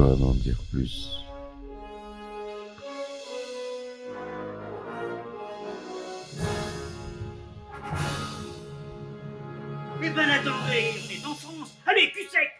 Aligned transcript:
histoire 0.00 0.16
d'en 0.16 0.34
dire 0.34 0.56
plus. 0.70 1.10
Eh 10.02 10.08
ben 10.08 10.30
attendez, 10.30 10.94
on 11.04 11.10
est 11.10 11.26
en 11.26 11.34
France. 11.34 11.76
Allez, 11.86 12.10
cul 12.12 12.26
sec 12.30 12.50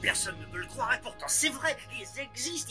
Personne 0.00 0.36
ne 0.40 0.46
peut 0.46 0.58
le 0.58 0.66
croire 0.66 0.94
et 0.94 1.00
pourtant 1.02 1.26
c'est 1.28 1.50
vrai, 1.50 1.76
ils 1.92 2.20
existent, 2.20 2.65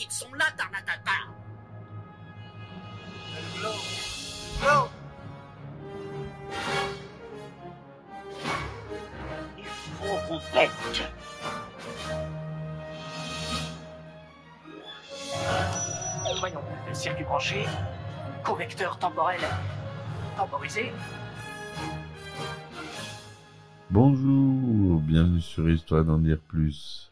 Bonjour, 23.90 25.00
bienvenue 25.00 25.40
sur 25.40 25.70
Histoire 25.70 26.04
d'en 26.04 26.18
dire 26.18 26.38
plus. 26.38 27.10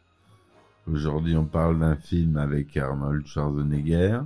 Aujourd'hui, 0.85 1.35
on 1.35 1.45
parle 1.45 1.79
d'un 1.79 1.95
film 1.95 2.37
avec 2.37 2.77
Arnold 2.77 3.25
Schwarzenegger, 3.25 4.19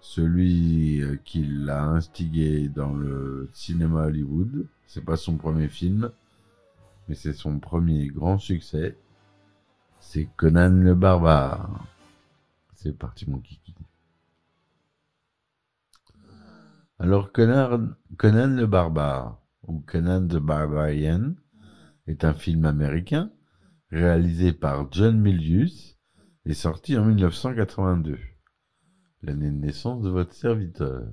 celui 0.00 1.00
euh, 1.00 1.16
qui 1.24 1.44
l'a 1.44 1.84
instigé 1.84 2.68
dans 2.68 2.92
le 2.92 3.48
cinéma 3.52 4.06
Hollywood. 4.06 4.66
C'est 4.88 5.04
pas 5.04 5.16
son 5.16 5.36
premier 5.36 5.68
film, 5.68 6.10
mais 7.08 7.14
c'est 7.14 7.34
son 7.34 7.60
premier 7.60 8.08
grand 8.08 8.38
succès. 8.38 8.96
C'est 10.00 10.28
Conan 10.36 10.70
le 10.70 10.96
barbare. 10.96 11.84
C'est 12.74 12.98
parti 12.98 13.30
mon 13.30 13.38
kiki. 13.38 13.74
Alors 17.00 17.30
Conan, 17.30 17.94
le 18.24 18.66
barbare, 18.66 19.40
ou 19.62 19.78
Conan 19.86 20.26
the 20.26 20.38
Barbarian, 20.38 21.36
est 22.08 22.24
un 22.24 22.34
film 22.34 22.64
américain 22.64 23.30
réalisé 23.92 24.52
par 24.52 24.90
John 24.90 25.16
Milius 25.20 25.96
et 26.44 26.54
sorti 26.54 26.98
en 26.98 27.04
1982, 27.04 28.18
l'année 29.22 29.52
de 29.52 29.56
naissance 29.56 30.02
de 30.02 30.10
votre 30.10 30.32
serviteur. 30.32 31.04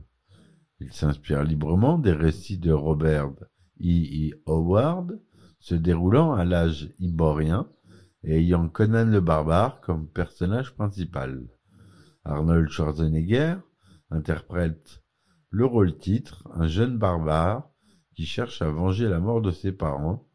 Il 0.80 0.91
s'inspire 0.91 1.44
librement 1.44 2.00
des 2.00 2.13
récits 2.13 2.58
de 2.58 2.72
Robert 2.72 3.30
E. 3.80 4.31
E. 4.31 4.41
Howard, 4.47 5.19
se 5.59 5.75
déroulant 5.75 6.33
à 6.33 6.45
l'âge 6.45 6.95
iborien 6.97 7.69
et 8.23 8.39
ayant 8.39 8.69
Conan 8.69 9.06
le 9.06 9.22
barbare 9.22 9.81
comme 9.81 10.08
personnage 10.08 10.73
principal. 10.73 11.47
Arnold 12.23 12.69
Schwarzenegger 12.69 13.58
interprète 14.09 15.04
le 15.49 15.65
rôle 15.65 15.97
titre, 15.97 16.47
un 16.53 16.67
jeune 16.67 16.97
barbare 16.97 17.69
qui 18.13 18.25
cherche 18.25 18.61
à 18.61 18.69
venger 18.69 19.07
la 19.07 19.19
mort 19.19 19.41
de 19.41 19.51
ses 19.51 19.71
parents, 19.71 20.27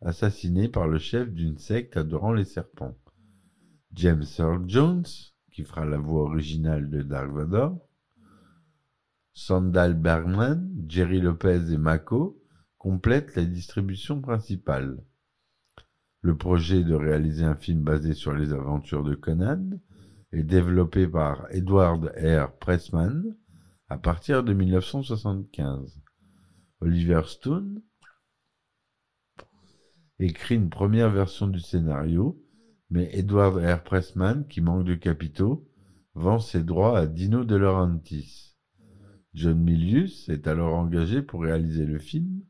assassinés 0.00 0.68
par 0.68 0.88
le 0.88 0.98
chef 0.98 1.30
d'une 1.30 1.58
secte 1.58 1.96
adorant 1.96 2.32
les 2.32 2.44
serpents. 2.44 2.96
James 3.92 4.24
Earl 4.38 4.64
Jones, 4.66 5.04
qui 5.52 5.64
fera 5.64 5.84
la 5.84 5.98
voix 5.98 6.22
originale 6.22 6.90
de 6.90 7.02
Dark 7.02 7.30
Vador, 7.30 7.78
Sandal 9.32 9.94
Bergman, 9.94 10.70
Jerry 10.88 11.20
Lopez 11.20 11.72
et 11.72 11.76
Mako 11.76 12.42
complètent 12.78 13.36
la 13.36 13.44
distribution 13.44 14.20
principale. 14.20 15.02
Le 16.22 16.36
projet 16.36 16.82
de 16.84 16.94
réaliser 16.94 17.44
un 17.44 17.54
film 17.54 17.82
basé 17.82 18.14
sur 18.14 18.32
les 18.32 18.52
aventures 18.52 19.04
de 19.04 19.14
Conan 19.14 19.70
est 20.32 20.42
développé 20.42 21.06
par 21.06 21.46
Edward 21.50 22.12
R. 22.16 22.50
Pressman 22.58 23.36
à 23.88 23.98
partir 23.98 24.42
de 24.42 24.52
1975. 24.52 26.02
Oliver 26.80 27.22
Stone 27.26 27.82
écrit 30.18 30.56
une 30.56 30.70
première 30.70 31.10
version 31.10 31.46
du 31.46 31.60
scénario, 31.60 32.42
mais 32.90 33.08
Edward 33.12 33.56
R. 33.56 33.82
Pressman, 33.82 34.46
qui 34.48 34.60
manque 34.60 34.84
de 34.84 34.94
capitaux, 34.94 35.68
vend 36.14 36.40
ses 36.40 36.62
droits 36.62 36.98
à 36.98 37.06
Dino 37.06 37.44
De 37.44 37.54
Laurentiis. 37.54 38.56
John 39.34 39.58
Milius 39.58 40.28
est 40.30 40.48
alors 40.48 40.74
engagé 40.74 41.22
pour 41.22 41.42
réaliser 41.42 41.84
le 41.84 41.98
film 41.98 42.42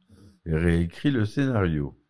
et 0.47 0.55
réécrit 0.55 1.11
le 1.11 1.25
scénario. 1.25 2.01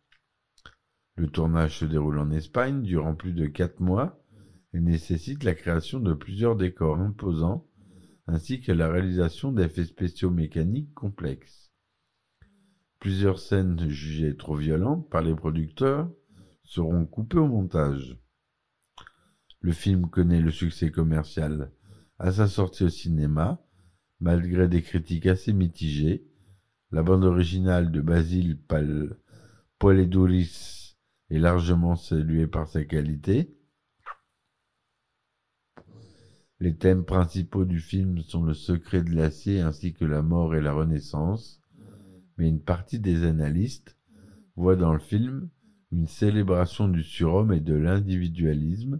Le 1.15 1.27
tournage 1.27 1.79
se 1.79 1.85
déroule 1.85 2.19
en 2.19 2.29
Espagne 2.29 2.83
durant 2.83 3.15
plus 3.15 3.33
de 3.33 3.47
quatre 3.47 3.79
mois 3.79 4.23
et 4.73 4.79
nécessite 4.79 5.43
la 5.43 5.55
création 5.55 5.99
de 5.99 6.13
plusieurs 6.13 6.55
décors 6.55 6.99
imposants 6.99 7.66
ainsi 8.27 8.61
que 8.61 8.71
la 8.71 8.89
réalisation 8.89 9.51
d'effets 9.51 9.85
spéciaux 9.85 10.29
mécaniques 10.29 10.93
complexes. 10.93 11.71
Plusieurs 12.99 13.39
scènes 13.39 13.89
jugées 13.89 14.35
trop 14.35 14.55
violentes 14.55 15.09
par 15.09 15.21
les 15.21 15.35
producteurs 15.35 16.11
seront 16.63 17.05
coupées 17.05 17.37
au 17.37 17.47
montage. 17.47 18.17
Le 19.61 19.71
film 19.71 20.09
connaît 20.09 20.41
le 20.41 20.51
succès 20.51 20.91
commercial 20.91 21.71
à 22.19 22.31
sa 22.31 22.47
sortie 22.47 22.83
au 22.83 22.89
cinéma, 22.89 23.63
malgré 24.19 24.67
des 24.67 24.81
critiques 24.81 25.27
assez 25.27 25.53
mitigées. 25.53 26.27
La 26.91 27.03
bande 27.03 27.23
originale 27.23 27.91
de 27.91 28.01
Basil 28.01 28.57
Pal 28.57 29.17
Poledouris 29.79 30.97
est 31.29 31.39
largement 31.39 31.95
saluée 31.95 32.47
par 32.47 32.67
sa 32.67 32.83
qualité. 32.83 33.56
Les 36.59 36.75
thèmes 36.75 37.05
principaux 37.05 37.65
du 37.65 37.79
film 37.79 38.19
sont 38.21 38.43
le 38.43 38.55
secret 38.55 39.03
de 39.03 39.11
l'acier 39.11 39.61
ainsi 39.61 39.93
que 39.93 40.05
la 40.05 40.23
mort 40.23 40.55
et 40.55 40.61
la 40.61 40.73
renaissance, 40.73 41.61
mais 42.37 42.49
une 42.49 42.61
partie 42.61 42.99
des 42.99 43.25
analystes 43.25 43.95
voit 44.55 44.75
dans 44.75 44.91
le 44.91 44.99
film 44.99 45.49
une 45.91 46.07
célébration 46.07 46.87
du 46.87 47.03
surhomme 47.03 47.53
et 47.53 47.59
de 47.59 47.75
l'individualisme 47.75 48.99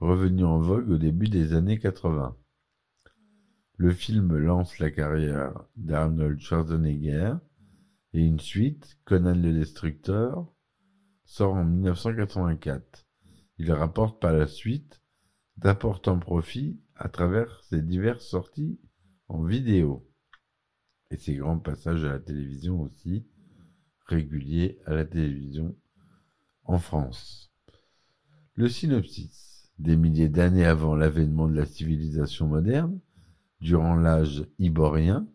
revenu 0.00 0.44
en 0.44 0.58
vogue 0.58 0.90
au 0.90 0.96
début 0.96 1.28
des 1.28 1.52
années 1.52 1.78
80. 1.78 2.34
Le 3.76 3.90
film 3.90 4.34
lance 4.34 4.78
la 4.78 4.90
carrière 4.90 5.52
d'Arnold 5.76 6.40
Schwarzenegger 6.40 7.34
et 8.14 8.24
une 8.24 8.40
suite, 8.40 8.98
Conan 9.04 9.34
le 9.34 9.52
Destructeur, 9.52 10.50
sort 11.26 11.54
en 11.54 11.64
1984. 11.64 13.06
Il 13.58 13.70
rapporte 13.72 14.18
par 14.18 14.32
la 14.32 14.46
suite 14.46 15.02
d'importants 15.58 16.18
profits 16.18 16.80
à 16.96 17.08
travers 17.08 17.62
ses 17.64 17.82
diverses 17.82 18.26
sorties 18.26 18.78
en 19.28 19.42
vidéo 19.42 20.08
et 21.10 21.16
ses 21.16 21.34
grands 21.34 21.58
passages 21.58 22.04
à 22.04 22.10
la 22.10 22.18
télévision 22.18 22.80
aussi, 22.80 23.26
réguliers 24.06 24.78
à 24.86 24.94
la 24.94 25.04
télévision 25.04 25.76
en 26.64 26.78
France. 26.78 27.52
Le 28.54 28.68
synopsis. 28.68 29.54
Des 29.78 29.96
milliers 29.96 30.30
d'années 30.30 30.64
avant 30.64 30.96
l'avènement 30.96 31.48
de 31.48 31.54
la 31.54 31.66
civilisation 31.66 32.48
moderne, 32.48 32.98
durant 33.60 33.94
l'âge 33.94 34.46
iborien, 34.58 35.28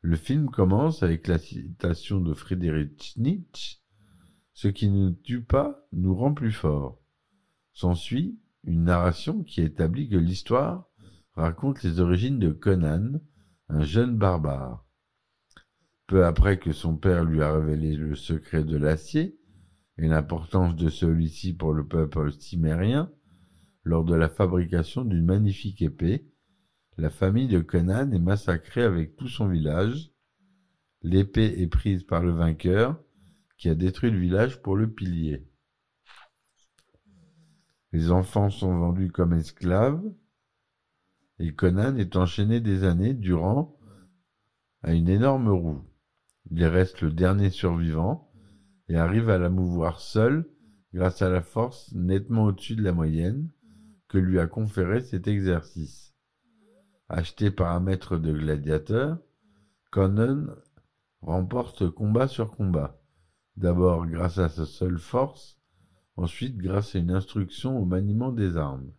le 0.00 0.16
film 0.16 0.48
commence 0.48 1.02
avec 1.02 1.26
la 1.26 1.38
citation 1.38 2.20
de 2.20 2.32
Friedrich 2.32 3.14
Nietzsche 3.18 3.80
Ce 4.54 4.68
qui 4.68 4.88
ne 4.88 5.10
tue 5.10 5.42
pas 5.42 5.86
nous 5.92 6.14
rend 6.14 6.32
plus 6.32 6.52
forts. 6.52 6.98
S'ensuit 7.74 8.38
une 8.64 8.84
narration 8.84 9.42
qui 9.44 9.60
établit 9.60 10.08
que 10.08 10.16
l'histoire 10.16 10.90
raconte 11.34 11.82
les 11.82 12.00
origines 12.00 12.38
de 12.38 12.50
Conan, 12.50 13.20
un 13.68 13.82
jeune 13.84 14.16
barbare. 14.16 14.86
Peu 16.06 16.24
après 16.24 16.58
que 16.58 16.72
son 16.72 16.96
père 16.96 17.24
lui 17.24 17.42
a 17.42 17.52
révélé 17.52 17.96
le 17.96 18.14
secret 18.14 18.64
de 18.64 18.76
l'acier 18.76 19.38
et 19.98 20.08
l'importance 20.08 20.76
de 20.76 20.88
celui-ci 20.88 21.54
pour 21.54 21.72
le 21.72 21.86
peuple 21.86 22.32
cimérien, 22.32 23.10
lors 23.84 24.04
de 24.04 24.14
la 24.14 24.28
fabrication 24.28 25.04
d'une 25.04 25.24
magnifique 25.24 25.82
épée, 25.82 26.28
la 26.98 27.10
famille 27.10 27.48
de 27.48 27.60
Conan 27.60 28.10
est 28.12 28.18
massacrée 28.18 28.82
avec 28.82 29.16
tout 29.16 29.28
son 29.28 29.48
village. 29.48 30.12
L'épée 31.02 31.60
est 31.62 31.68
prise 31.68 32.04
par 32.04 32.22
le 32.22 32.32
vainqueur, 32.32 33.02
qui 33.56 33.68
a 33.68 33.74
détruit 33.74 34.10
le 34.10 34.18
village 34.18 34.60
pour 34.60 34.76
le 34.76 34.90
pilier. 34.90 35.48
Les 37.92 38.10
enfants 38.10 38.50
sont 38.50 38.76
vendus 38.76 39.10
comme 39.10 39.32
esclaves, 39.32 40.02
et 41.38 41.54
Conan 41.54 41.96
est 41.96 42.16
enchaîné 42.16 42.60
des 42.60 42.84
années 42.84 43.14
durant 43.14 43.76
à 44.82 44.92
une 44.92 45.08
énorme 45.08 45.48
roue. 45.48 45.82
Il 46.50 46.64
reste 46.64 47.02
le 47.02 47.12
dernier 47.12 47.50
survivant 47.50 48.30
et 48.88 48.96
arrive 48.96 49.30
à 49.30 49.38
la 49.38 49.48
mouvoir 49.48 50.00
seul 50.00 50.48
grâce 50.92 51.22
à 51.22 51.30
la 51.30 51.42
force 51.42 51.92
nettement 51.94 52.44
au-dessus 52.44 52.76
de 52.76 52.82
la 52.82 52.92
moyenne 52.92 53.50
que 54.08 54.18
lui 54.18 54.38
a 54.38 54.46
conféré 54.46 55.00
cet 55.00 55.26
exercice. 55.26 56.14
Acheté 57.08 57.50
par 57.50 57.72
un 57.72 57.80
maître 57.80 58.18
de 58.18 58.32
gladiateurs, 58.32 59.18
Conan 59.90 60.46
remporte 61.20 61.88
combat 61.90 62.28
sur 62.28 62.50
combat, 62.50 63.02
D'abord 63.56 64.06
grâce 64.06 64.38
à 64.38 64.48
sa 64.48 64.64
seule 64.64 64.98
force, 64.98 65.60
ensuite 66.16 66.56
grâce 66.56 66.94
à 66.94 66.98
une 66.98 67.10
instruction 67.10 67.78
au 67.78 67.84
maniement 67.84 68.32
des 68.32 68.56
armes. 68.56 68.92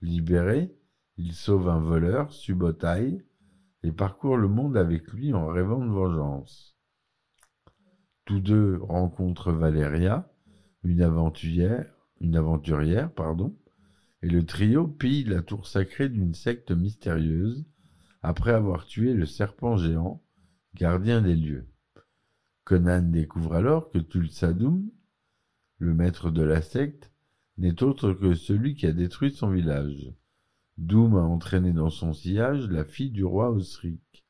Libéré, 0.00 0.74
il 1.18 1.32
sauve 1.32 1.68
un 1.68 1.80
voleur, 1.80 2.32
Subotai, 2.32 3.24
et 3.82 3.92
parcourt 3.92 4.36
le 4.36 4.48
monde 4.48 4.76
avec 4.76 5.12
lui 5.12 5.32
en 5.32 5.46
rêvant 5.46 5.84
de 5.84 5.90
vengeance. 5.90 6.76
Tous 8.24 8.40
deux 8.40 8.78
rencontrent 8.82 9.52
Valéria, 9.52 10.30
une 10.82 11.02
aventurière, 11.02 11.86
une 12.20 12.36
aventurière, 12.36 13.12
pardon, 13.12 13.56
et 14.22 14.28
le 14.28 14.44
trio 14.44 14.88
pille 14.88 15.24
la 15.24 15.42
tour 15.42 15.66
sacrée 15.66 16.08
d'une 16.08 16.34
secte 16.34 16.72
mystérieuse 16.72 17.64
après 18.22 18.52
avoir 18.52 18.86
tué 18.86 19.14
le 19.14 19.26
serpent 19.26 19.76
géant, 19.76 20.22
gardien 20.74 21.22
des 21.22 21.36
lieux. 21.36 21.68
Conan 22.64 23.02
découvre 23.02 23.54
alors 23.54 23.90
que 23.90 23.98
Tulsadum, 23.98 24.90
le 25.78 25.94
maître 25.94 26.30
de 26.30 26.42
la 26.42 26.60
secte, 26.60 27.12
n'est 27.58 27.82
autre 27.82 28.12
que 28.12 28.34
celui 28.34 28.74
qui 28.74 28.86
a 28.86 28.92
détruit 28.92 29.30
son 29.30 29.50
village. 29.50 30.12
Doom 30.78 31.16
a 31.16 31.22
entraîné 31.22 31.72
dans 31.72 31.90
son 31.90 32.12
sillage 32.12 32.68
la 32.68 32.84
fille 32.84 33.10
du 33.10 33.24
roi 33.24 33.50
Osric, 33.50 34.26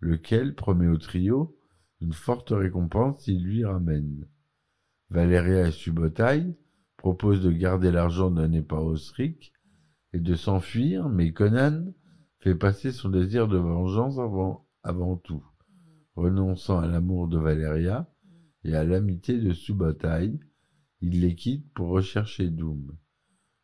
lequel 0.00 0.54
promet 0.54 0.88
au 0.88 0.98
trio 0.98 1.56
une 2.00 2.12
forte 2.12 2.50
récompense 2.50 3.20
s'il 3.20 3.44
lui 3.44 3.64
ramène. 3.64 4.28
Valéria 5.10 5.68
et 5.68 5.70
Subotai 5.70 6.56
proposent 6.96 7.42
de 7.42 7.52
garder 7.52 7.92
l'argent 7.92 8.30
donné 8.30 8.62
par 8.62 8.84
Osric 8.84 9.52
et 10.12 10.20
de 10.20 10.34
s'enfuir, 10.34 11.08
mais 11.08 11.32
Conan 11.32 11.92
fait 12.40 12.54
passer 12.54 12.90
son 12.90 13.08
désir 13.08 13.48
de 13.48 13.56
vengeance 13.56 14.18
avant, 14.18 14.66
avant 14.82 15.16
tout, 15.16 15.44
renonçant 16.16 16.78
à 16.78 16.86
l'amour 16.86 17.28
de 17.28 17.38
Valéria 17.38 18.10
et 18.64 18.74
à 18.74 18.84
l'amitié 18.84 19.38
de 19.38 19.52
Subotai, 19.52 20.38
il 21.00 21.20
les 21.20 21.34
quitte 21.34 21.72
pour 21.72 21.88
rechercher 21.88 22.50
Doom. 22.50 22.96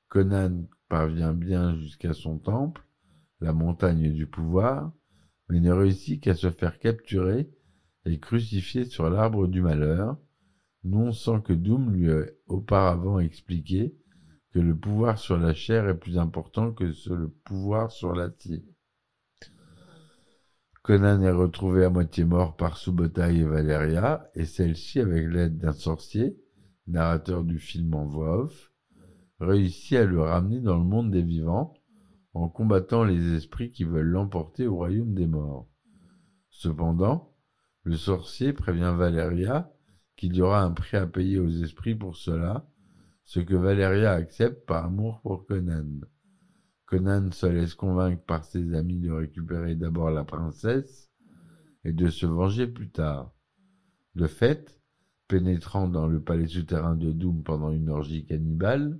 Conan 0.09 0.67
parvient 0.90 1.32
bien 1.32 1.75
jusqu'à 1.76 2.12
son 2.12 2.38
temple, 2.38 2.84
la 3.40 3.54
montagne 3.54 4.12
du 4.12 4.26
pouvoir, 4.26 4.92
mais 5.48 5.60
ne 5.60 5.72
réussit 5.72 6.20
qu'à 6.20 6.34
se 6.34 6.50
faire 6.50 6.78
capturer 6.78 7.48
et 8.04 8.19
crucifier 8.19 8.84
sur 8.84 9.08
l'arbre 9.08 9.46
du 9.46 9.62
malheur, 9.62 10.19
non 10.82 11.12
sans 11.12 11.40
que 11.40 11.52
Doom 11.52 11.92
lui 11.92 12.10
ait 12.10 12.37
auparavant 12.46 13.20
expliqué 13.20 13.94
que 14.52 14.58
le 14.58 14.76
pouvoir 14.76 15.19
sur 15.19 15.38
la 15.38 15.54
chair 15.54 15.88
est 15.88 15.98
plus 15.98 16.19
important 16.19 16.72
que 16.72 16.84
le 16.84 17.28
pouvoir 17.28 17.92
sur 17.92 18.12
l'acier. 18.12 18.64
Conan 20.82 21.22
est 21.22 21.31
retrouvé 21.31 21.84
à 21.84 21.90
moitié 21.90 22.25
mort 22.25 22.56
par 22.56 22.76
Subotai 22.76 23.37
et 23.37 23.44
Valeria, 23.44 24.28
et 24.34 24.44
celle-ci, 24.44 24.98
avec 24.98 25.28
l'aide 25.28 25.58
d'un 25.58 25.72
sorcier, 25.72 26.37
narrateur 26.88 27.44
du 27.44 27.60
film 27.60 27.94
en 27.94 28.06
voix 28.06 28.44
off, 28.44 28.69
réussit 29.40 29.96
à 29.96 30.04
le 30.04 30.20
ramener 30.20 30.60
dans 30.60 30.78
le 30.78 30.84
monde 30.84 31.10
des 31.10 31.22
vivants 31.22 31.75
en 32.34 32.48
combattant 32.48 33.04
les 33.04 33.34
esprits 33.34 33.70
qui 33.70 33.84
veulent 33.84 34.06
l'emporter 34.06 34.66
au 34.66 34.76
royaume 34.76 35.14
des 35.14 35.26
morts. 35.26 35.69
Cependant, 36.50 37.34
le 37.82 37.96
sorcier 37.96 38.52
prévient 38.52 38.94
Valéria 38.96 39.72
qu'il 40.16 40.37
y 40.37 40.42
aura 40.42 40.62
un 40.62 40.70
prix 40.70 40.96
à 40.96 41.06
payer 41.06 41.38
aux 41.38 41.48
esprits 41.48 41.94
pour 41.94 42.16
cela, 42.16 42.69
ce 43.25 43.40
que 43.40 43.54
Valéria 43.54 44.12
accepte 44.12 44.66
par 44.66 44.84
amour 44.84 45.20
pour 45.22 45.46
Conan. 45.46 46.00
Conan 46.84 47.31
se 47.31 47.46
laisse 47.46 47.75
convaincre 47.75 48.22
par 48.25 48.44
ses 48.44 48.75
amis 48.75 48.98
de 48.98 49.10
récupérer 49.10 49.76
d'abord 49.76 50.10
la 50.10 50.25
princesse 50.25 51.10
et 51.84 51.92
de 51.92 52.10
se 52.10 52.26
venger 52.26 52.66
plus 52.66 52.90
tard. 52.90 53.32
De 54.14 54.26
fait, 54.26 54.82
pénétrant 55.28 55.88
dans 55.88 56.08
le 56.08 56.20
palais 56.20 56.48
souterrain 56.48 56.96
de 56.96 57.12
Doom 57.12 57.42
pendant 57.42 57.70
une 57.70 57.88
orgie 57.88 58.26
cannibale, 58.26 58.98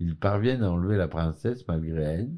ils 0.00 0.16
parviennent 0.16 0.62
à 0.62 0.72
enlever 0.72 0.96
la 0.96 1.08
princesse 1.08 1.68
malgré 1.68 2.02
elle, 2.02 2.30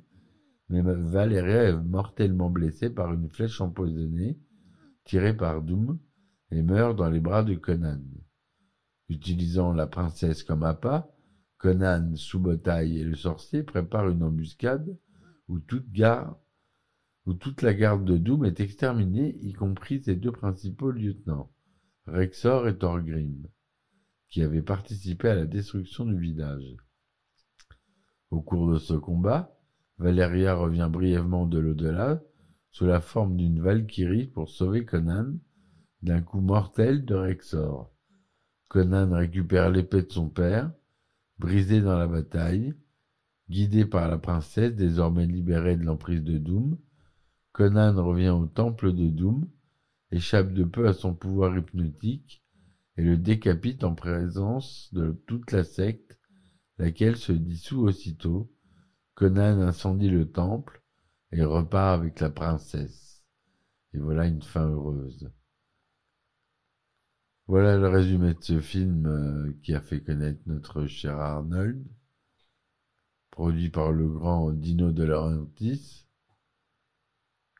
mais 0.68 0.82
Valéria 0.82 1.64
est 1.64 1.76
mortellement 1.76 2.50
blessée 2.50 2.90
par 2.90 3.12
une 3.12 3.28
flèche 3.28 3.60
empoisonnée 3.60 4.38
tirée 5.04 5.36
par 5.36 5.62
Doom 5.62 5.98
et 6.50 6.62
meurt 6.62 6.96
dans 6.96 7.08
les 7.08 7.20
bras 7.20 7.44
de 7.44 7.54
Conan. 7.54 8.02
Utilisant 9.08 9.72
la 9.72 9.86
princesse 9.86 10.42
comme 10.42 10.64
appât, 10.64 11.08
Conan, 11.58 12.16
Subotai 12.16 12.96
et 12.96 13.04
le 13.04 13.14
sorcier 13.14 13.62
préparent 13.62 14.08
une 14.08 14.22
embuscade 14.22 14.98
où 15.48 15.60
toute, 15.60 15.86
où 17.26 17.34
toute 17.34 17.62
la 17.62 17.74
garde 17.74 18.04
de 18.04 18.16
Doom 18.16 18.44
est 18.44 18.60
exterminée, 18.60 19.36
y 19.42 19.52
compris 19.52 20.02
ses 20.02 20.16
deux 20.16 20.32
principaux 20.32 20.90
lieutenants, 20.90 21.52
Rexor 22.06 22.66
et 22.66 22.76
Thorgrim, 22.76 23.46
qui 24.28 24.42
avaient 24.42 24.62
participé 24.62 25.28
à 25.28 25.36
la 25.36 25.46
destruction 25.46 26.06
du 26.06 26.18
village. 26.18 26.76
Au 28.32 28.40
cours 28.40 28.72
de 28.72 28.78
ce 28.78 28.94
combat, 28.94 29.54
Valéria 29.98 30.54
revient 30.54 30.88
brièvement 30.90 31.46
de 31.46 31.58
l'au-delà 31.58 32.22
sous 32.70 32.86
la 32.86 33.02
forme 33.02 33.36
d'une 33.36 33.60
Valkyrie 33.60 34.26
pour 34.26 34.48
sauver 34.48 34.86
Conan 34.86 35.34
d'un 36.00 36.22
coup 36.22 36.40
mortel 36.40 37.04
de 37.04 37.14
Rexor. 37.14 37.92
Conan 38.70 39.14
récupère 39.14 39.68
l'épée 39.68 40.00
de 40.00 40.10
son 40.10 40.30
père, 40.30 40.72
brisée 41.38 41.82
dans 41.82 41.98
la 41.98 42.06
bataille. 42.06 42.72
Guidé 43.50 43.84
par 43.84 44.08
la 44.08 44.16
princesse, 44.16 44.74
désormais 44.74 45.26
libérée 45.26 45.76
de 45.76 45.84
l'emprise 45.84 46.24
de 46.24 46.38
Doom, 46.38 46.78
Conan 47.52 48.02
revient 48.02 48.30
au 48.30 48.46
temple 48.46 48.94
de 48.94 49.10
Doom, 49.10 49.46
échappe 50.10 50.54
de 50.54 50.64
peu 50.64 50.88
à 50.88 50.94
son 50.94 51.12
pouvoir 51.12 51.54
hypnotique 51.58 52.42
et 52.96 53.02
le 53.02 53.18
décapite 53.18 53.84
en 53.84 53.94
présence 53.94 54.88
de 54.94 55.12
toute 55.26 55.52
la 55.52 55.64
secte 55.64 56.18
laquelle 56.82 57.16
se 57.16 57.30
dissout 57.30 57.82
aussitôt. 57.82 58.50
Conan 59.14 59.60
incendie 59.60 60.10
le 60.10 60.30
temple 60.30 60.82
et 61.30 61.44
repart 61.44 62.00
avec 62.00 62.18
la 62.18 62.28
princesse. 62.28 63.22
Et 63.94 63.98
voilà 63.98 64.26
une 64.26 64.42
fin 64.42 64.68
heureuse. 64.68 65.30
Voilà 67.46 67.76
le 67.76 67.88
résumé 67.88 68.34
de 68.34 68.42
ce 68.42 68.60
film 68.60 69.06
euh, 69.06 69.52
qui 69.62 69.74
a 69.74 69.80
fait 69.80 70.02
connaître 70.02 70.40
notre 70.46 70.86
cher 70.86 71.20
Arnold, 71.20 71.84
produit 73.30 73.70
par 73.70 73.92
le 73.92 74.08
grand 74.08 74.50
Dino 74.50 74.90
De 74.90 75.04
Laurentiis, 75.04 76.08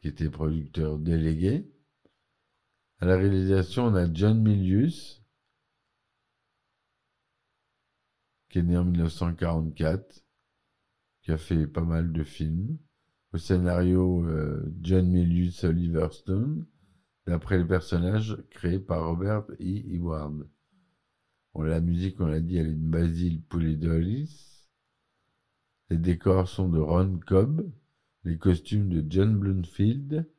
qui 0.01 0.09
était 0.09 0.31
producteur 0.31 0.99
délégué. 0.99 1.71
À 2.99 3.07
la 3.07 3.17
réalisation, 3.17 3.87
on 3.87 3.95
a 3.95 4.13
John 4.13 4.43
Milius, 4.43 5.22
qui 8.53 8.59
est 8.59 8.63
né 8.63 8.77
en 8.77 8.85
1944, 8.85 10.23
qui 11.23 11.33
a 11.33 11.39
fait 11.39 11.67
pas 11.67 11.85
mal 11.85 12.13
de 12.13 12.23
films. 12.23 12.77
Au 13.33 13.39
scénario, 13.39 14.27
euh, 14.27 14.71
John 14.83 15.09
Milius 15.09 15.65
Oliver 15.65 16.09
Stone, 16.11 16.67
d'après 17.27 17.57
le 17.57 17.67
personnage 17.67 18.37
créé 18.51 18.79
par 18.79 19.07
Robert 19.07 19.47
E. 19.53 19.95
Eward. 19.95 20.47
la 21.55 21.81
musique, 21.81 22.21
on 22.21 22.27
l'a 22.27 22.41
dit, 22.41 22.59
elle 22.59 22.69
est 22.69 22.75
de 22.75 22.91
Basil 22.91 23.43
Poulidolis. 23.43 24.69
Les 25.89 25.97
décors 25.97 26.47
sont 26.47 26.69
de 26.69 26.79
Ron 26.79 27.21
Cobb. 27.27 27.73
Les 28.25 28.37
costumes 28.37 28.91
de 28.91 29.03
John 29.09 29.39
Bloomfield. 29.39 30.31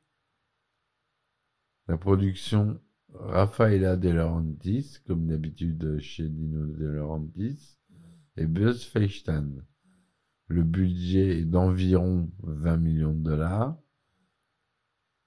La 1.88 1.98
production 1.98 2.79
Rafaela 3.12 3.98
De 3.98 4.10
Laurentiis, 4.10 5.00
comme 5.08 5.25
d'habitude 5.25 6.00
chez 6.00 6.29
Dino 6.29 6.67
De 6.67 6.86
Laurentiis 6.86 7.79
et 8.37 8.45
Buzz 8.45 8.83
Feistan. 8.83 9.47
Le 10.47 10.63
budget 10.63 11.39
est 11.39 11.45
d'environ 11.45 12.29
20 12.43 12.77
millions 12.77 13.13
de 13.13 13.23
dollars. 13.23 13.77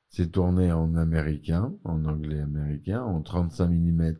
C'est 0.09 0.33
tourné 0.33 0.73
en 0.73 0.95
américain, 0.95 1.77
en 1.85 2.05
anglais 2.05 2.41
américain, 2.41 3.03
en 3.03 3.23
35 3.23 3.69
mm, 3.69 4.15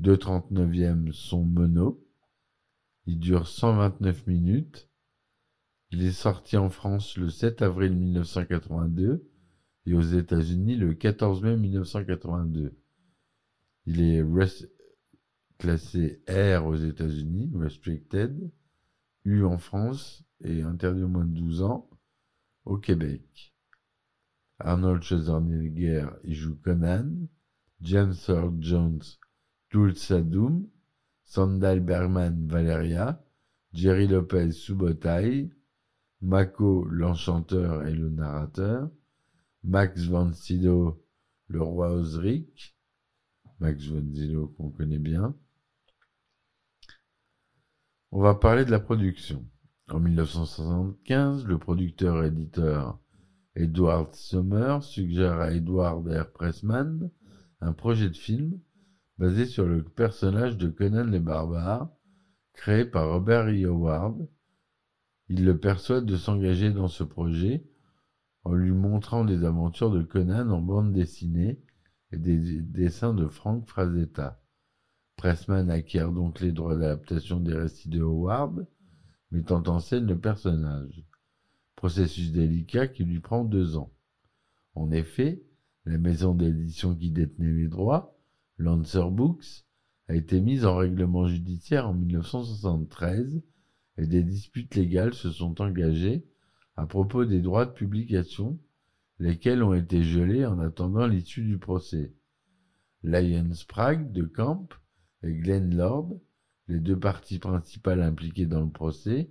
2,39e 0.00 1.12
son 1.12 1.44
mono. 1.44 2.02
Il 3.06 3.18
dure 3.18 3.46
129 3.46 4.26
minutes. 4.26 4.88
Il 5.90 6.02
est 6.02 6.12
sorti 6.12 6.56
en 6.56 6.70
France 6.70 7.16
le 7.16 7.30
7 7.30 7.62
avril 7.62 7.96
1982 7.96 9.30
et 9.86 9.94
aux 9.94 10.00
États-Unis 10.00 10.76
le 10.76 10.94
14 10.94 11.42
mai 11.42 11.56
1982. 11.56 12.76
Il 13.86 14.00
est 14.00 14.22
classé 15.58 16.22
R 16.28 16.64
aux 16.66 16.76
États-Unis, 16.76 17.50
restricted, 17.54 18.50
U 19.24 19.44
en 19.44 19.58
France 19.58 20.24
et 20.40 20.62
interdit 20.62 21.02
au 21.02 21.08
moins 21.08 21.24
de 21.24 21.34
12 21.34 21.62
ans 21.62 21.88
au 22.64 22.78
Québec. 22.78 23.54
Arnold 24.58 25.02
Schwarzenegger 25.02 26.08
y 26.24 26.34
joue 26.34 26.56
Conan, 26.56 27.28
James 27.80 28.14
Earl 28.28 28.56
Jones 28.60 29.02
Tulsa 29.68 30.22
Doom, 30.22 30.66
Sandal 31.24 31.80
Bergman 31.80 32.46
Valeria, 32.46 33.22
Jerry 33.72 34.06
Lopez 34.06 34.52
Subotai, 34.52 35.50
Mako 36.22 36.84
l'enchanteur 36.84 37.86
et 37.86 37.92
le 37.92 38.08
narrateur, 38.08 38.90
Max 39.64 40.04
von 40.04 40.32
Sydow 40.32 41.02
le 41.48 41.62
roi 41.62 41.90
Osric, 41.90 42.76
Max 43.60 43.86
von 43.86 44.06
Sydow 44.14 44.48
qu'on 44.56 44.70
connaît 44.70 44.98
bien. 44.98 45.36
On 48.12 48.20
va 48.20 48.34
parler 48.34 48.64
de 48.64 48.70
la 48.70 48.78
production. 48.78 49.44
En 49.90 49.98
1975, 49.98 51.44
le 51.44 51.58
producteur-éditeur 51.58 53.00
Edward 53.56 54.14
Sommer 54.14 54.78
suggère 54.80 55.40
à 55.40 55.50
Edward 55.50 56.06
R. 56.06 56.30
Pressman 56.30 57.10
un 57.60 57.72
projet 57.72 58.08
de 58.08 58.16
film 58.16 58.60
basé 59.18 59.44
sur 59.44 59.66
le 59.66 59.82
personnage 59.82 60.56
de 60.56 60.68
Conan 60.68 61.04
le 61.04 61.18
Barbare, 61.18 61.90
créé 62.52 62.84
par 62.84 63.08
Robert 63.08 63.48
E. 63.48 63.64
Howard. 63.66 64.28
Il 65.28 65.44
le 65.44 65.58
persuade 65.58 66.06
de 66.06 66.16
s'engager 66.16 66.70
dans 66.70 66.88
ce 66.88 67.02
projet 67.02 67.66
en 68.44 68.52
lui 68.52 68.70
montrant 68.70 69.24
des 69.24 69.44
aventures 69.44 69.90
de 69.90 70.02
Conan 70.02 70.48
en 70.50 70.60
bande 70.60 70.92
dessinée 70.92 71.60
et 72.12 72.18
des 72.18 72.62
dessins 72.62 73.14
de 73.14 73.26
Frank 73.26 73.66
Frazetta. 73.66 74.40
Pressman 75.16 75.70
acquiert 75.70 76.12
donc 76.12 76.40
les 76.40 76.52
droits 76.52 76.76
d'adaptation 76.76 77.40
des 77.40 77.54
récits 77.54 77.88
de 77.88 78.02
Howard, 78.02 78.66
mettant 79.30 79.62
en 79.66 79.80
scène 79.80 80.06
le 80.06 80.18
personnage. 80.18 81.04
Processus 81.74 82.32
délicat 82.32 82.86
qui 82.86 83.04
lui 83.04 83.20
prend 83.20 83.44
deux 83.44 83.76
ans. 83.76 83.92
En 84.74 84.90
effet, 84.90 85.42
la 85.86 85.98
maison 85.98 86.34
d'édition 86.34 86.94
qui 86.94 87.10
détenait 87.10 87.52
les 87.52 87.68
droits, 87.68 88.18
Lancer 88.58 89.10
Books, 89.10 89.64
a 90.08 90.14
été 90.14 90.40
mise 90.40 90.64
en 90.64 90.76
règlement 90.76 91.26
judiciaire 91.26 91.88
en 91.88 91.94
1973 91.94 93.42
et 93.98 94.06
des 94.06 94.22
disputes 94.22 94.74
légales 94.74 95.14
se 95.14 95.30
sont 95.30 95.60
engagées 95.60 96.26
à 96.76 96.86
propos 96.86 97.24
des 97.24 97.40
droits 97.40 97.64
de 97.64 97.72
publication, 97.72 98.58
lesquels 99.18 99.62
ont 99.62 99.74
été 99.74 100.02
gelés 100.02 100.44
en 100.44 100.58
attendant 100.58 101.06
l'issue 101.06 101.42
du 101.42 101.58
procès. 101.58 102.14
Lion 103.02 103.52
Sprague 103.54 104.12
de 104.12 104.24
Camp 104.24 104.68
Glenn 105.32 105.74
Lord, 105.74 106.20
les 106.68 106.80
deux 106.80 106.98
parties 106.98 107.38
principales 107.38 108.02
impliquées 108.02 108.46
dans 108.46 108.62
le 108.62 108.70
procès, 108.70 109.30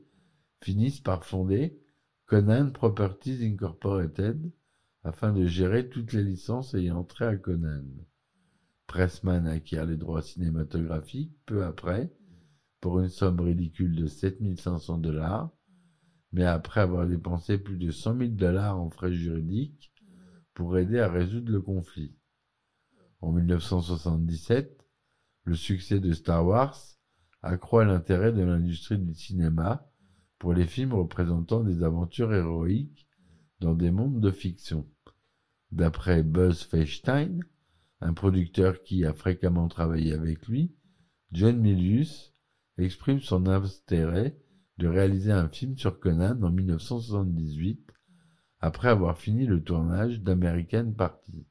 finissent 0.62 1.02
par 1.02 1.26
fonder 1.26 1.80
Conan 2.26 2.72
Properties 2.72 3.46
Incorporated 3.46 4.52
afin 5.04 5.32
de 5.32 5.46
gérer 5.46 5.90
toutes 5.90 6.14
les 6.14 6.24
licences 6.24 6.74
ayant 6.74 7.04
trait 7.04 7.28
à 7.28 7.36
Conan. 7.36 7.86
Pressman 8.88 9.46
acquiert 9.48 9.86
les 9.86 9.98
droits 9.98 10.22
cinématographiques 10.22 11.36
peu 11.46 11.64
après 11.64 12.12
pour 12.82 13.00
une 13.00 13.10
somme 13.10 13.40
ridicule 13.40 13.96
de 13.96 14.08
7500 14.08 15.00
dollars, 15.00 15.52
mais 16.32 16.46
après 16.46 16.82
avoir 16.82 17.08
dépensé 17.08 17.58
plus 17.58 17.78
de 17.78 17.92
100 17.92 18.18
000 18.18 18.30
dollars 18.32 18.80
en 18.80 18.90
frais 18.90 19.14
juridiques 19.14 19.94
pour 20.54 20.78
aider 20.78 21.00
à 21.00 21.10
résoudre 21.10 21.52
le 21.52 21.62
conflit. 21.62 22.16
En 23.22 23.32
1977, 23.32 24.75
le 25.46 25.56
succès 25.56 26.00
de 26.00 26.12
Star 26.12 26.46
Wars 26.46 26.78
accroît 27.42 27.86
l'intérêt 27.86 28.34
de 28.34 28.42
l'industrie 28.42 28.98
du 28.98 29.14
cinéma 29.14 29.88
pour 30.40 30.54
les 30.54 30.66
films 30.66 30.94
représentant 30.94 31.64
des 31.64 31.84
aventures 31.84 32.34
héroïques 32.34 33.08
dans 33.60 33.76
des 33.76 33.92
mondes 33.92 34.20
de 34.20 34.32
fiction. 34.32 34.90
D'après 35.72 36.24
Buzz 36.24 36.64
Feinstein, 36.64 37.40
un 38.02 38.14
producteur 38.14 38.82
qui 38.82 39.06
a 39.06 39.14
fréquemment 39.14 39.68
travaillé 39.68 40.14
avec 40.14 40.48
lui, 40.48 40.76
John 41.32 41.60
Milius 41.60 42.34
exprime 42.78 43.20
son 43.20 43.48
intérêt 43.48 44.38
de 44.78 44.88
réaliser 44.88 45.32
un 45.32 45.48
film 45.48 45.78
sur 45.78 46.00
Conan 46.00 46.42
en 46.42 46.52
1978, 46.52 47.92
après 48.60 48.90
avoir 48.90 49.18
fini 49.18 49.46
le 49.46 49.64
tournage 49.64 50.22
d'American 50.22 50.92
Party. 50.92 51.46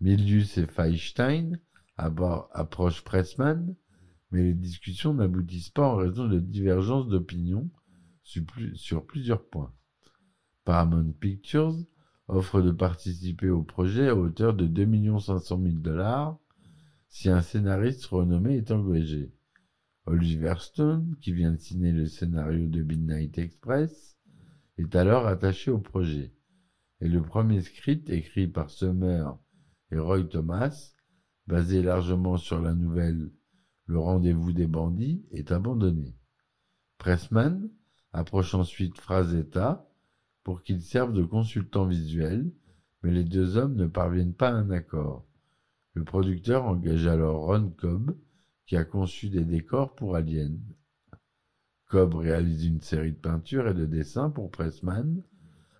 Milius 0.00 0.58
et 0.58 0.66
Feinstein 0.66 1.58
approchent 1.98 3.04
Pressman, 3.04 3.74
mais 4.30 4.44
les 4.44 4.54
discussions 4.54 5.14
n'aboutissent 5.14 5.70
pas 5.70 5.88
en 5.88 5.96
raison 5.96 6.26
de 6.26 6.38
divergences 6.38 7.08
d'opinion 7.08 7.70
sur 8.22 9.04
plusieurs 9.06 9.46
points. 9.48 9.74
Paramount 10.64 11.12
Pictures 11.12 11.76
offre 12.28 12.60
de 12.60 12.70
participer 12.70 13.48
au 13.48 13.62
projet 13.62 14.08
à 14.08 14.14
hauteur 14.14 14.54
de 14.54 14.66
2 14.66 15.18
500 15.18 15.60
000 15.62 15.74
dollars 15.78 16.38
si 17.08 17.30
un 17.30 17.40
scénariste 17.40 18.04
renommé 18.06 18.56
est 18.56 18.70
engagé. 18.70 19.32
Oliver 20.04 20.54
Stone, 20.58 21.16
qui 21.20 21.32
vient 21.32 21.52
de 21.52 21.58
signer 21.58 21.92
le 21.92 22.06
scénario 22.06 22.66
de 22.66 22.82
Midnight 22.82 23.38
Express, 23.38 24.16
est 24.76 24.94
alors 24.94 25.26
attaché 25.26 25.70
au 25.70 25.78
projet. 25.78 26.32
Et 27.00 27.08
le 27.08 27.22
premier 27.22 27.62
script 27.62 28.10
écrit 28.10 28.46
par 28.46 28.70
Summer 28.70 29.38
et 29.90 29.98
Roy 29.98 30.24
Thomas, 30.24 30.92
basé 31.48 31.80
largement 31.80 32.36
sur 32.36 32.60
la 32.60 32.74
nouvelle 32.74 33.32
Le 33.86 33.98
rendez-vous 33.98 34.52
des 34.52 34.66
bandits, 34.66 35.24
est 35.30 35.50
abandonné. 35.50 36.14
Pressman 36.98 37.70
approche 38.12 38.54
ensuite 38.54 38.98
Frazetta 38.98 39.88
pour 40.44 40.62
qu'il 40.62 40.82
serve 40.82 41.14
de 41.14 41.24
consultant 41.24 41.86
visuel, 41.86 42.52
mais 43.02 43.10
les 43.12 43.24
deux 43.24 43.56
hommes 43.56 43.76
ne 43.76 43.86
parviennent 43.86 44.34
pas 44.34 44.50
à 44.50 44.56
un 44.56 44.70
accord. 44.70 45.26
Le 45.94 46.04
producteur 46.04 46.66
engage 46.66 47.06
alors 47.06 47.46
Ron 47.46 47.70
Cobb, 47.70 48.14
qui 48.66 48.76
a 48.76 48.84
conçu 48.84 49.30
des 49.30 49.44
décors 49.44 49.94
pour 49.94 50.16
Alien. 50.16 50.60
Cobb 51.86 52.14
réalise 52.14 52.66
une 52.66 52.82
série 52.82 53.12
de 53.12 53.16
peintures 53.16 53.68
et 53.68 53.74
de 53.74 53.86
dessins 53.86 54.28
pour 54.28 54.50
Pressman, 54.50 55.22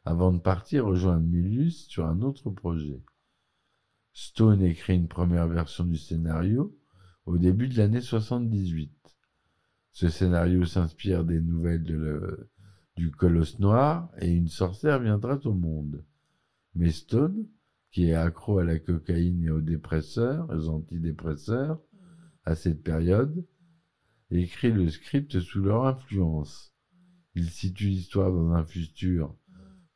avant 0.06 0.32
de 0.32 0.38
partir 0.38 0.86
rejoindre 0.86 1.26
Milius 1.26 1.88
sur 1.88 2.06
un 2.06 2.22
autre 2.22 2.48
projet. 2.48 3.02
Stone 4.20 4.64
écrit 4.64 4.96
une 4.96 5.06
première 5.06 5.46
version 5.46 5.84
du 5.84 5.96
scénario 5.96 6.76
au 7.24 7.38
début 7.38 7.68
de 7.68 7.76
l'année 7.76 8.00
78. 8.00 8.90
Ce 9.92 10.08
scénario 10.08 10.64
s'inspire 10.64 11.24
des 11.24 11.40
nouvelles 11.40 11.84
du 12.96 13.12
colosse 13.12 13.60
noir 13.60 14.10
et 14.18 14.32
une 14.32 14.48
sorcière 14.48 14.98
viendra 14.98 15.38
au 15.44 15.54
monde. 15.54 16.04
Mais 16.74 16.90
Stone, 16.90 17.46
qui 17.92 18.08
est 18.08 18.14
accro 18.14 18.58
à 18.58 18.64
la 18.64 18.80
cocaïne 18.80 19.44
et 19.44 19.50
aux 19.50 19.60
dépresseurs, 19.60 20.50
aux 20.50 20.68
antidépresseurs, 20.68 21.80
à 22.44 22.56
cette 22.56 22.82
période, 22.82 23.46
écrit 24.32 24.72
le 24.72 24.90
script 24.90 25.38
sous 25.38 25.62
leur 25.62 25.86
influence. 25.86 26.74
Il 27.36 27.48
situe 27.48 27.86
l'histoire 27.86 28.32
dans 28.32 28.50
un 28.50 28.64
futur 28.64 29.36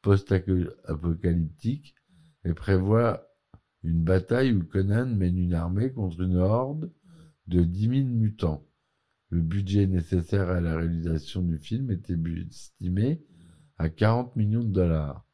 post-apocalyptique 0.00 1.96
et 2.44 2.54
prévoit 2.54 3.26
une 3.82 4.02
bataille 4.02 4.52
où 4.52 4.64
Conan 4.64 5.06
mène 5.06 5.38
une 5.38 5.54
armée 5.54 5.92
contre 5.92 6.20
une 6.20 6.36
horde 6.36 6.92
de 7.46 7.62
dix 7.62 7.88
mille 7.88 8.08
mutants. 8.08 8.66
Le 9.30 9.40
budget 9.40 9.86
nécessaire 9.86 10.48
à 10.50 10.60
la 10.60 10.76
réalisation 10.76 11.42
du 11.42 11.58
film 11.58 11.90
était 11.90 12.18
estimé 12.48 13.22
à 13.78 13.88
40 13.88 14.36
millions 14.36 14.62
de 14.62 14.72
dollars. 14.72 15.26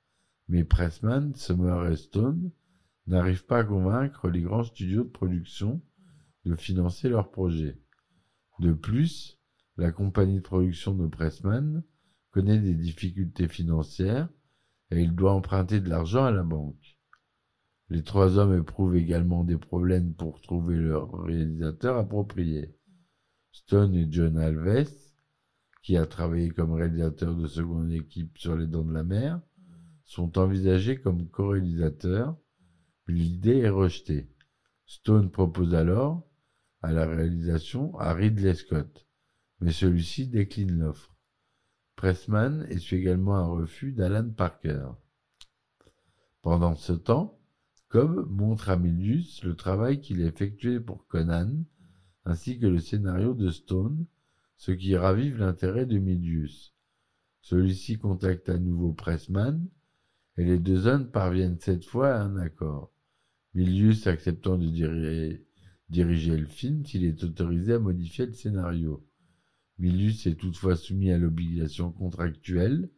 Mais 0.49 0.65
Pressman, 0.65 1.35
Summer 1.35 1.89
et 1.89 1.97
Stone 1.97 2.51
n'arrivent 3.07 3.45
pas 3.45 3.59
à 3.59 3.65
convaincre 3.65 4.29
les 4.29 4.43
grands 4.43 4.65
studios 4.65 5.05
de 5.05 5.09
production 5.09 5.83
de 6.45 6.55
financer 6.55 7.09
leur 7.09 7.31
projet. 7.31 7.79
De 8.61 8.73
plus, 8.73 9.39
la 9.77 9.93
compagnie 9.93 10.37
de 10.37 10.43
production 10.43 10.95
de 10.95 11.07
Pressman 11.07 11.83
connaît 12.31 12.59
des 12.59 12.75
difficultés 12.75 13.49
financières 13.49 14.29
et 14.91 15.03
il 15.03 15.15
doit 15.15 15.33
emprunter 15.33 15.81
de 15.81 15.89
l'argent 15.89 16.25
à 16.25 16.31
la 16.31 16.43
banque. 16.43 16.98
Les 17.91 18.03
trois 18.03 18.37
hommes 18.37 18.59
éprouvent 18.59 18.97
également 18.97 19.45
des 19.45 19.57
problèmes 19.57 20.15
pour 20.15 20.41
trouver 20.43 20.77
leur 20.77 21.11
réalisateur 21.23 21.97
approprié. 21.97 22.75
Stone 23.53 23.95
et 23.95 24.07
John 24.11 24.37
Alves, 24.37 24.91
qui 25.83 25.97
a 25.97 26.05
travaillé 26.05 26.51
comme 26.51 26.73
réalisateur 26.73 27.35
de 27.35 27.47
seconde 27.47 27.91
équipe 27.93 28.37
sur 28.37 28.57
Les 28.57 28.67
Dents 28.67 28.85
de 28.85 28.93
la 28.93 29.05
Mer, 29.05 29.41
sont 30.05 30.39
envisagés 30.39 31.01
comme 31.01 31.29
co-réalisateurs, 31.29 32.37
mais 33.07 33.15
l'idée 33.15 33.59
est 33.59 33.71
rejetée. 33.71 34.29
Stone 34.85 35.31
propose 35.31 35.75
alors 35.75 36.29
à 36.83 36.93
la 36.93 37.07
réalisation 37.07 37.99
à 37.99 38.13
Ridley 38.13 38.55
Scott, 38.55 39.07
mais 39.61 39.73
celui-ci 39.73 40.29
décline 40.29 40.79
l'offre. 40.79 41.15
Pressman 41.97 42.67
essuie 42.69 42.97
également 42.97 43.37
un 43.37 43.47
refus 43.47 43.93
d'Alan 43.93 44.31
Parker. 44.31 44.91
Pendant 46.43 46.75
ce 46.75 46.93
temps, 46.93 47.38
Cobb 47.89 48.29
montre 48.31 48.69
à 48.69 48.77
Milius 48.77 49.43
le 49.45 49.55
travail 49.55 50.01
qu'il 50.01 50.23
a 50.23 50.27
effectué 50.27 50.79
pour 50.79 51.07
Conan, 51.07 51.65
ainsi 52.25 52.59
que 52.59 52.67
le 52.67 52.81
scénario 52.81 53.33
de 53.33 53.51
Stone, 53.51 54.05
ce 54.57 54.73
qui 54.73 54.95
ravive 54.95 55.39
l'intérêt 55.39 55.87
de 55.87 55.99
Milius. 55.99 56.75
Celui-ci 57.41 57.97
contacte 57.97 58.51
à 58.51 58.59
nouveau 58.59 58.93
Pressman, 58.93 59.67
et 60.37 60.45
les 60.45 60.59
deux 60.59 60.87
hommes 60.87 61.11
parviennent 61.11 61.59
cette 61.61 61.87
fois 61.87 62.15
à 62.15 62.23
un 62.23 62.37
accord. 62.37 62.93
Milius 63.55 64.07
acceptant 64.07 64.59
de 64.59 64.67
diriger 65.89 66.37
le 66.37 66.47
film 66.47 66.85
s'il 66.85 67.05
est 67.05 67.25
autorisé 67.25 67.73
à 67.75 67.79
modifier 67.79 68.27
le 68.27 68.35
scénario. 68.35 69.07
Milius 69.79 70.27
est 70.27 70.35
toutefois 70.35 70.77
soumis 70.77 71.11
à 71.11 71.19
l'obligation 71.19 71.91
contractuelle 71.91 72.91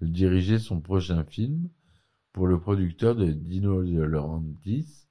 de 0.00 0.06
diriger 0.06 0.58
son 0.58 0.80
prochain 0.80 1.24
film 1.24 1.68
le 2.46 2.60
producteur 2.60 3.16
de 3.16 3.26
Dino 3.30 3.82
de 3.84 4.00
Laurentiis 4.00 5.08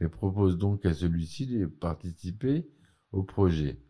et 0.00 0.08
propose 0.08 0.58
donc 0.58 0.86
à 0.86 0.94
celui-ci 0.94 1.46
de 1.46 1.66
participer 1.66 2.68
au 3.12 3.22
projet. 3.22 3.80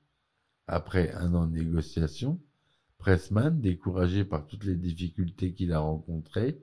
Après 0.67 1.13
un 1.13 1.35
an 1.35 1.47
de 1.47 1.59
négociation, 1.59 2.41
Pressman, 2.99 3.61
découragé 3.61 4.25
par 4.25 4.47
toutes 4.47 4.65
les 4.65 4.77
difficultés 4.77 5.55
qu'il 5.55 5.73
a 5.73 5.79
rencontrées, 5.79 6.61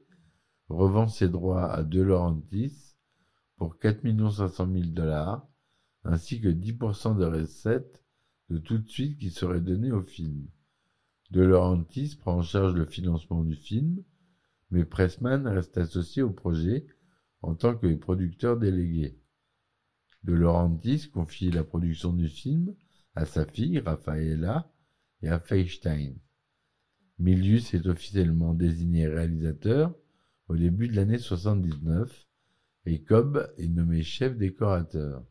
revend 0.70 1.08
ses 1.08 1.29
droits 1.29 1.72
à 1.72 1.84
De 1.84 2.01
Laurentiis 2.01 2.96
pour 3.58 3.79
4 3.79 4.01
500 4.32 4.67
000 4.72 4.86
dollars, 4.88 5.48
ainsi 6.03 6.41
que 6.41 6.50
10% 6.50 7.17
de 7.17 7.25
recettes 7.25 8.03
de 8.50 8.58
tout 8.58 8.77
de 8.77 8.88
suite 8.88 9.17
qui 9.17 9.29
seraient 9.29 9.62
données 9.62 9.91
au 9.91 10.01
film. 10.01 10.48
De 11.32 11.41
Laurentiis 11.41 12.15
prend 12.15 12.38
en 12.38 12.41
charge 12.41 12.74
le 12.74 12.86
financement 12.86 13.44
du 13.44 13.55
film, 13.55 14.03
mais 14.72 14.86
Pressman 14.86 15.48
reste 15.48 15.77
associé 15.77 16.22
au 16.22 16.31
projet 16.31 16.86
en 17.41 17.55
tant 17.55 17.75
que 17.75 17.93
producteur 17.95 18.57
délégué. 18.57 19.19
De 20.24 20.34
Laurentiis 20.34 21.10
confie 21.12 21.51
la 21.51 21.63
production 21.63 22.12
du 22.12 22.27
film 22.27 22.75
à 23.13 23.25
sa 23.25 23.45
fille 23.45 23.79
Raffaella 23.79 24.72
et 25.22 25.29
à 25.29 25.39
Feinstein. 25.39 26.15
Milius 27.19 27.74
est 27.74 27.86
officiellement 27.88 28.53
désigné 28.53 29.07
réalisateur 29.07 29.95
au 30.48 30.55
début 30.55 30.88
de 30.88 30.95
l'année 30.95 31.17
79 31.17 32.27
et 32.86 33.03
Cobb 33.03 33.51
est 33.57 33.67
nommé 33.67 34.03
chef 34.03 34.38
décorateur. 34.38 35.24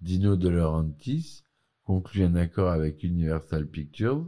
Dino 0.00 0.36
De 0.36 0.48
Laurentiis 0.48 1.44
conclut 1.84 2.24
un 2.24 2.36
accord 2.36 2.70
avec 2.70 3.02
Universal 3.02 3.66
Pictures 3.66 4.26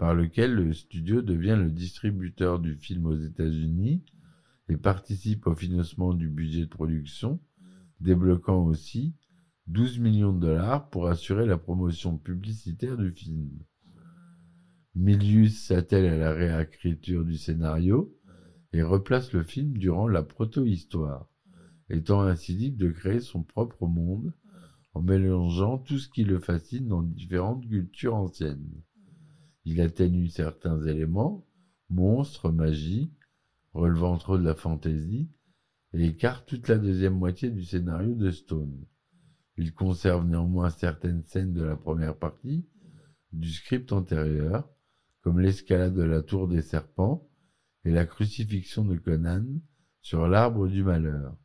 par 0.00 0.14
lequel 0.14 0.54
le 0.54 0.72
studio 0.72 1.20
devient 1.20 1.58
le 1.58 1.70
distributeur 1.70 2.58
du 2.58 2.74
film 2.74 3.04
aux 3.04 3.18
États-Unis 3.18 4.02
et 4.70 4.78
participe 4.78 5.46
au 5.46 5.54
financement 5.54 6.14
du 6.14 6.30
budget 6.30 6.62
de 6.62 6.70
production, 6.70 7.38
débloquant 8.00 8.64
aussi 8.64 9.14
12 9.66 9.98
millions 9.98 10.32
de 10.32 10.40
dollars 10.40 10.88
pour 10.88 11.08
assurer 11.08 11.44
la 11.44 11.58
promotion 11.58 12.16
publicitaire 12.16 12.96
du 12.96 13.10
film. 13.10 13.50
Milius 14.94 15.66
s'attelle 15.66 16.06
à 16.06 16.16
la 16.16 16.32
réécriture 16.32 17.26
du 17.26 17.36
scénario 17.36 18.16
et 18.72 18.82
replace 18.82 19.34
le 19.34 19.42
film 19.42 19.76
durant 19.76 20.08
la 20.08 20.22
proto-histoire, 20.22 21.28
étant 21.90 22.22
ainsi 22.22 22.54
libre 22.54 22.78
de 22.78 22.88
créer 22.88 23.20
son 23.20 23.42
propre 23.42 23.86
monde 23.86 24.32
en 24.94 25.02
mélangeant 25.02 25.76
tout 25.76 25.98
ce 25.98 26.08
qui 26.08 26.24
le 26.24 26.38
fascine 26.38 26.88
dans 26.88 27.02
différentes 27.02 27.68
cultures 27.68 28.14
anciennes. 28.14 28.80
Il 29.64 29.80
atténue 29.80 30.28
certains 30.28 30.80
éléments, 30.86 31.46
monstres, 31.88 32.50
magie, 32.50 33.12
relevant 33.72 34.16
trop 34.18 34.38
de 34.38 34.44
la 34.44 34.54
fantaisie, 34.54 35.28
et 35.92 36.06
écarte 36.06 36.48
toute 36.48 36.68
la 36.68 36.78
deuxième 36.78 37.18
moitié 37.18 37.50
du 37.50 37.64
scénario 37.64 38.14
de 38.14 38.30
Stone. 38.30 38.84
Il 39.56 39.74
conserve 39.74 40.26
néanmoins 40.26 40.70
certaines 40.70 41.24
scènes 41.24 41.52
de 41.52 41.62
la 41.62 41.76
première 41.76 42.16
partie 42.16 42.66
du 43.32 43.50
script 43.50 43.92
antérieur, 43.92 44.68
comme 45.20 45.40
l'escalade 45.40 45.94
de 45.94 46.02
la 46.02 46.22
tour 46.22 46.48
des 46.48 46.62
serpents 46.62 47.28
et 47.84 47.90
la 47.90 48.06
crucifixion 48.06 48.84
de 48.84 48.96
Conan 48.96 49.44
sur 50.00 50.26
l'arbre 50.28 50.68
du 50.68 50.82
malheur. 50.82 51.36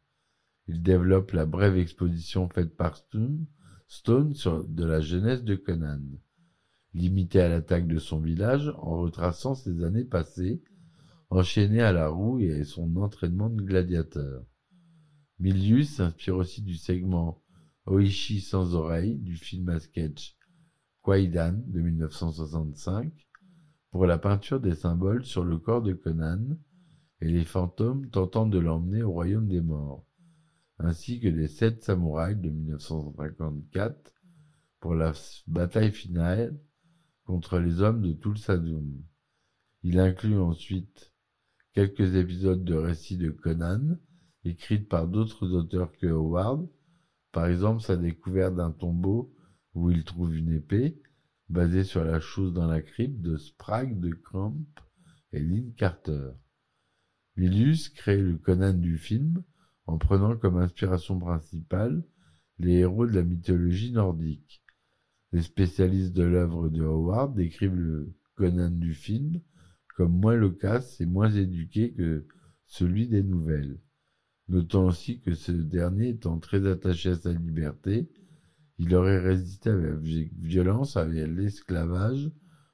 Il 0.68 0.82
développe 0.82 1.32
la 1.32 1.46
brève 1.46 1.78
exposition 1.78 2.50
faite 2.50 2.76
par 2.76 2.98
Stone, 2.98 3.46
de 3.88 4.86
la 4.86 5.02
jeunesse 5.02 5.44
de 5.44 5.56
Conan, 5.56 6.02
limité 6.96 7.42
à 7.42 7.50
l'attaque 7.50 7.88
de 7.88 8.00
son 8.00 8.20
village 8.20 8.74
en 8.78 9.02
retraçant 9.02 9.54
ses 9.54 9.84
années 9.84 10.06
passées, 10.06 10.64
enchaîné 11.30 11.82
à 11.82 11.92
la 11.92 12.08
roue 12.08 12.40
et 12.40 12.64
son 12.64 12.96
entraînement 12.96 13.50
de 13.50 13.62
gladiateur. 13.62 14.46
Milius 15.40 15.96
s'inspire 15.96 16.38
aussi 16.38 16.62
du 16.62 16.76
segment 16.76 17.42
Oishi 17.86 18.40
sans 18.40 18.74
oreille 18.76 19.18
du 19.18 19.36
film 19.36 19.68
à 19.70 19.80
sketch 19.80 20.38
Kwaidan 21.02 21.62
de 21.68 21.82
1965 21.82 23.12
pour 23.92 24.06
la 24.06 24.18
peinture 24.18 24.62
des 24.62 24.76
symboles 24.76 25.26
sur 25.26 25.44
le 25.44 25.58
corps 25.58 25.82
de 25.82 25.94
Conan 25.94 26.58
et 27.22 27.28
les 27.28 27.46
fantômes 27.46 28.10
tentant 28.10 28.48
de 28.48 28.58
l'emmener 28.58 29.04
au 29.04 29.12
royaume 29.12 29.48
des 29.48 29.62
morts, 29.62 30.06
ainsi 30.80 31.20
que 31.20 31.28
des 31.28 31.48
sept 31.48 31.84
samouraïs 31.84 32.40
de 32.40 32.50
1954 32.50 34.14
pour 34.80 34.96
la 34.96 35.12
bataille 35.48 35.92
finale 35.92 36.58
contre 37.26 37.60
les 37.60 37.82
hommes 37.82 38.02
de 38.02 38.14
Tulsadum. 38.14 39.04
Il 39.84 40.00
inclut 40.00 40.40
ensuite 40.40 41.14
quelques 41.74 42.16
épisodes 42.16 42.64
de 42.64 42.76
récits 42.76 43.18
de 43.18 43.30
Conan, 43.30 43.98
écrits 44.46 44.80
par 44.80 45.08
d'autres 45.08 45.52
auteurs 45.52 45.92
que 45.98 46.08
Howard, 46.08 46.68
par 47.32 47.48
exemple 47.48 47.82
sa 47.82 47.98
découverte 47.98 48.56
d'un 48.56 48.72
tombeau 48.72 49.34
où 49.74 49.92
il 49.92 50.04
trouve 50.04 50.36
une 50.36 50.54
épée, 50.54 51.02
basé 51.50 51.84
sur 51.84 52.04
la 52.04 52.20
chose 52.20 52.54
dans 52.54 52.68
la 52.68 52.82
crypte 52.82 53.22
de 53.22 53.38
Sprague 53.38 54.00
de 54.00 54.14
Crump 54.14 54.80
et 55.34 55.40
Lynn 55.40 55.74
Carter. 55.74 56.32
Milius 57.36 57.90
crée 57.90 58.22
le 58.22 58.38
Conan 58.38 58.74
du 58.74 58.98
film 58.98 59.44
en 59.86 59.98
prenant 59.98 60.38
comme 60.38 60.58
inspiration 60.58 61.20
principale 61.20 62.04
les 62.58 62.76
héros 62.76 63.06
de 63.06 63.12
la 63.12 63.24
mythologie 63.24 63.92
nordique. 63.92 64.65
Les 65.32 65.42
spécialistes 65.42 66.14
de 66.14 66.24
l'œuvre 66.24 66.70
de 66.70 66.84
Howard 66.84 67.36
décrivent 67.36 67.76
le 67.76 68.14
Conan 68.36 68.70
du 68.70 68.94
film 68.94 69.42
comme 69.96 70.20
moins 70.20 70.36
loquace 70.36 71.00
et 71.00 71.06
moins 71.06 71.32
éduqué 71.32 71.94
que 71.94 72.28
celui 72.66 73.08
des 73.08 73.24
nouvelles. 73.24 73.80
Notant 74.50 74.86
aussi 74.86 75.22
que 75.22 75.34
ce 75.34 75.52
dernier 75.52 76.10
étant 76.10 76.38
très 76.40 76.68
attaché 76.68 77.12
à 77.12 77.16
sa 77.16 77.32
liberté, 77.32 78.10
il 78.78 78.94
aurait 78.94 79.20
résisté 79.20 79.70
avec 79.70 79.98
violence 80.38 80.98
à 80.98 81.06
l'esclavage 81.06 82.30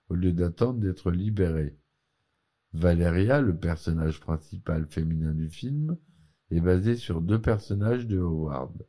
au 0.09 0.15
lieu 0.15 0.33
d'attendre 0.33 0.79
d'être 0.79 1.11
libéré. 1.11 1.77
Valeria, 2.73 3.41
le 3.41 3.55
personnage 3.55 4.19
principal 4.19 4.87
féminin 4.87 5.33
du 5.33 5.49
film, 5.49 5.97
est 6.49 6.59
basé 6.59 6.95
sur 6.95 7.21
deux 7.21 7.39
personnages 7.39 8.07
de 8.07 8.17
Howard. 8.17 8.85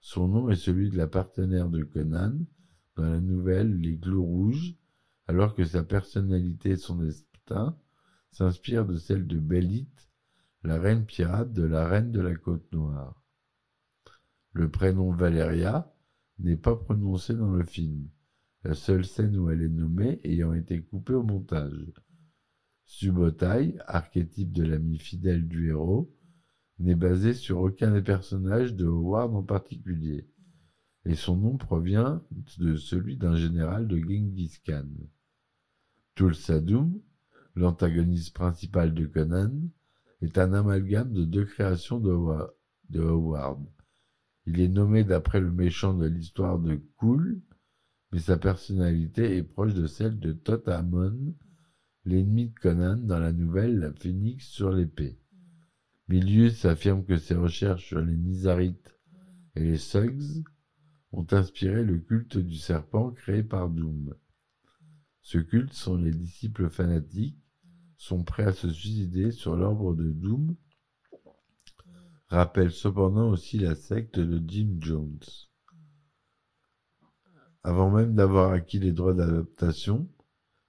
Son 0.00 0.28
nom 0.28 0.48
est 0.48 0.56
celui 0.56 0.90
de 0.90 0.96
la 0.96 1.06
partenaire 1.06 1.68
de 1.68 1.82
Conan 1.82 2.38
dans 2.96 3.04
la 3.08 3.20
nouvelle 3.20 3.78
Les 3.80 3.98
Clous 3.98 4.24
Rouges, 4.24 4.74
alors 5.26 5.54
que 5.54 5.64
sa 5.64 5.82
personnalité 5.82 6.70
et 6.70 6.76
son 6.76 6.96
destin 6.96 7.76
s'inspirent 8.30 8.86
de 8.86 8.96
celle 8.96 9.26
de 9.26 9.38
Belit, 9.38 9.88
la 10.62 10.78
reine 10.78 11.04
pirate 11.04 11.52
de 11.52 11.62
la 11.62 11.86
reine 11.86 12.12
de 12.12 12.20
la 12.20 12.34
Côte 12.34 12.70
Noire. 12.72 13.22
Le 14.52 14.70
prénom 14.70 15.12
Valeria 15.12 15.92
n'est 16.38 16.56
pas 16.56 16.76
prononcée 16.76 17.34
dans 17.34 17.50
le 17.50 17.64
film, 17.64 18.08
la 18.62 18.74
seule 18.74 19.04
scène 19.04 19.36
où 19.36 19.50
elle 19.50 19.62
est 19.62 19.68
nommée 19.68 20.20
ayant 20.24 20.52
été 20.52 20.80
coupée 20.82 21.14
au 21.14 21.22
montage. 21.22 21.92
Subotai, 22.86 23.76
archétype 23.86 24.52
de 24.52 24.62
l'ami 24.62 24.98
fidèle 24.98 25.46
du 25.48 25.68
héros, 25.68 26.14
n'est 26.78 26.94
basé 26.94 27.34
sur 27.34 27.60
aucun 27.60 27.92
des 27.92 28.02
personnages 28.02 28.74
de 28.74 28.86
Howard 28.86 29.34
en 29.34 29.42
particulier, 29.42 30.28
et 31.04 31.14
son 31.14 31.36
nom 31.36 31.56
provient 31.56 32.22
de 32.58 32.76
celui 32.76 33.16
d'un 33.16 33.36
général 33.36 33.86
de 33.86 33.98
Genghis 33.98 34.60
Khan. 34.64 34.88
Tulsadum, 36.14 37.00
l'antagoniste 37.54 38.34
principal 38.34 38.94
de 38.94 39.06
Conan, 39.06 39.52
est 40.22 40.38
un 40.38 40.52
amalgame 40.52 41.12
de 41.12 41.24
deux 41.24 41.44
créations 41.44 42.00
de 42.00 43.00
Howard. 43.00 43.66
Il 44.46 44.60
est 44.60 44.68
nommé 44.68 45.04
d'après 45.04 45.40
le 45.40 45.50
méchant 45.50 45.94
de 45.94 46.06
l'histoire 46.06 46.58
de 46.58 46.80
Cool, 46.96 47.40
mais 48.12 48.18
sa 48.18 48.36
personnalité 48.36 49.36
est 49.36 49.42
proche 49.42 49.74
de 49.74 49.86
celle 49.86 50.18
de 50.18 50.32
Tot 50.32 50.68
Amon, 50.68 51.34
l'ennemi 52.04 52.48
de 52.48 52.58
Conan 52.58 52.96
dans 52.96 53.18
la 53.18 53.32
nouvelle 53.32 53.78
La 53.78 53.92
Phénix 53.92 54.46
sur 54.46 54.70
l'épée. 54.70 55.18
Milius 56.08 56.64
affirme 56.64 57.04
que 57.04 57.16
ses 57.16 57.34
recherches 57.34 57.86
sur 57.86 58.00
les 58.00 58.16
Nizarites 58.16 58.94
et 59.56 59.64
les 59.64 59.78
Suggs 59.78 60.44
ont 61.16 61.26
inspiré 61.30 61.84
le 61.84 61.98
culte 61.98 62.38
du 62.38 62.56
serpent 62.56 63.10
créé 63.10 63.42
par 63.42 63.70
Doom. 63.70 64.14
Ce 65.22 65.38
culte 65.38 65.72
sont 65.72 65.96
les 65.96 66.12
disciples 66.12 66.68
fanatiques, 66.68 67.38
sont 67.96 68.24
prêts 68.24 68.44
à 68.44 68.52
se 68.52 68.70
suicider 68.70 69.30
sur 69.30 69.56
l'ordre 69.56 69.94
de 69.94 70.10
Doom 70.10 70.56
rappelle 72.34 72.72
cependant 72.72 73.30
aussi 73.30 73.58
la 73.58 73.74
secte 73.74 74.18
de 74.18 74.42
Jim 74.46 74.76
Jones. 74.80 75.20
Avant 77.62 77.90
même 77.90 78.14
d'avoir 78.14 78.52
acquis 78.52 78.78
les 78.78 78.92
droits 78.92 79.14
d'adaptation, 79.14 80.08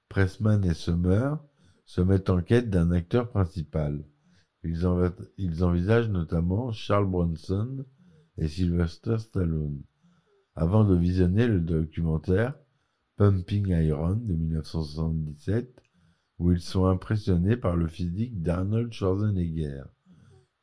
Pressman 0.07 0.63
et 0.63 0.73
Summer 0.73 1.43
se 1.85 2.01
mettent 2.01 2.29
en 2.29 2.41
quête 2.41 2.69
d'un 2.69 2.91
acteur 2.91 3.29
principal. 3.29 4.05
Ils, 4.63 4.85
envisagent 5.63 6.09
notamment 6.09 6.71
Charles 6.71 7.09
Bronson 7.09 7.85
et 8.37 8.47
Sylvester 8.47 9.17
Stallone, 9.19 9.81
avant 10.55 10.83
de 10.83 10.95
visionner 10.95 11.47
le 11.47 11.59
documentaire 11.59 12.55
Pumping 13.17 13.67
Iron 13.67 14.15
de 14.15 14.33
1977, 14.33 15.81
où 16.39 16.51
ils 16.51 16.61
sont 16.61 16.85
impressionnés 16.85 17.57
par 17.57 17.75
le 17.75 17.87
physique 17.87 18.41
d'Arnold 18.41 18.91
Schwarzenegger 18.91 19.83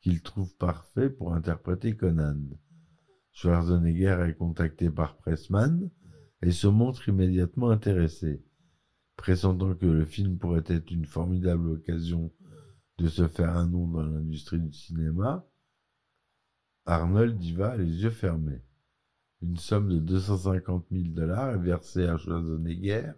qu'il 0.01 0.21
trouve 0.21 0.55
parfait 0.57 1.09
pour 1.09 1.33
interpréter 1.33 1.95
Conan. 1.95 2.37
Schwarzenegger 3.31 4.25
est 4.27 4.35
contacté 4.35 4.89
par 4.89 5.15
Pressman 5.17 5.89
et 6.41 6.51
se 6.51 6.67
montre 6.67 7.07
immédiatement 7.07 7.69
intéressé. 7.69 8.43
Pressentant 9.15 9.73
que 9.75 9.85
le 9.85 10.05
film 10.05 10.37
pourrait 10.37 10.63
être 10.67 10.91
une 10.91 11.05
formidable 11.05 11.69
occasion 11.69 12.33
de 12.97 13.07
se 13.07 13.27
faire 13.27 13.55
un 13.55 13.67
nom 13.67 13.87
dans 13.87 14.03
l'industrie 14.03 14.59
du 14.59 14.73
cinéma, 14.73 15.47
Arnold 16.85 17.41
y 17.41 17.53
va 17.53 17.77
les 17.77 18.03
yeux 18.03 18.09
fermés. 18.09 18.61
Une 19.43 19.57
somme 19.57 19.89
de 19.89 19.99
250 19.99 20.85
000 20.89 21.03
dollars 21.09 21.55
est 21.55 21.57
versée 21.57 22.05
à 22.05 22.17
Schwarzenegger 22.17 23.11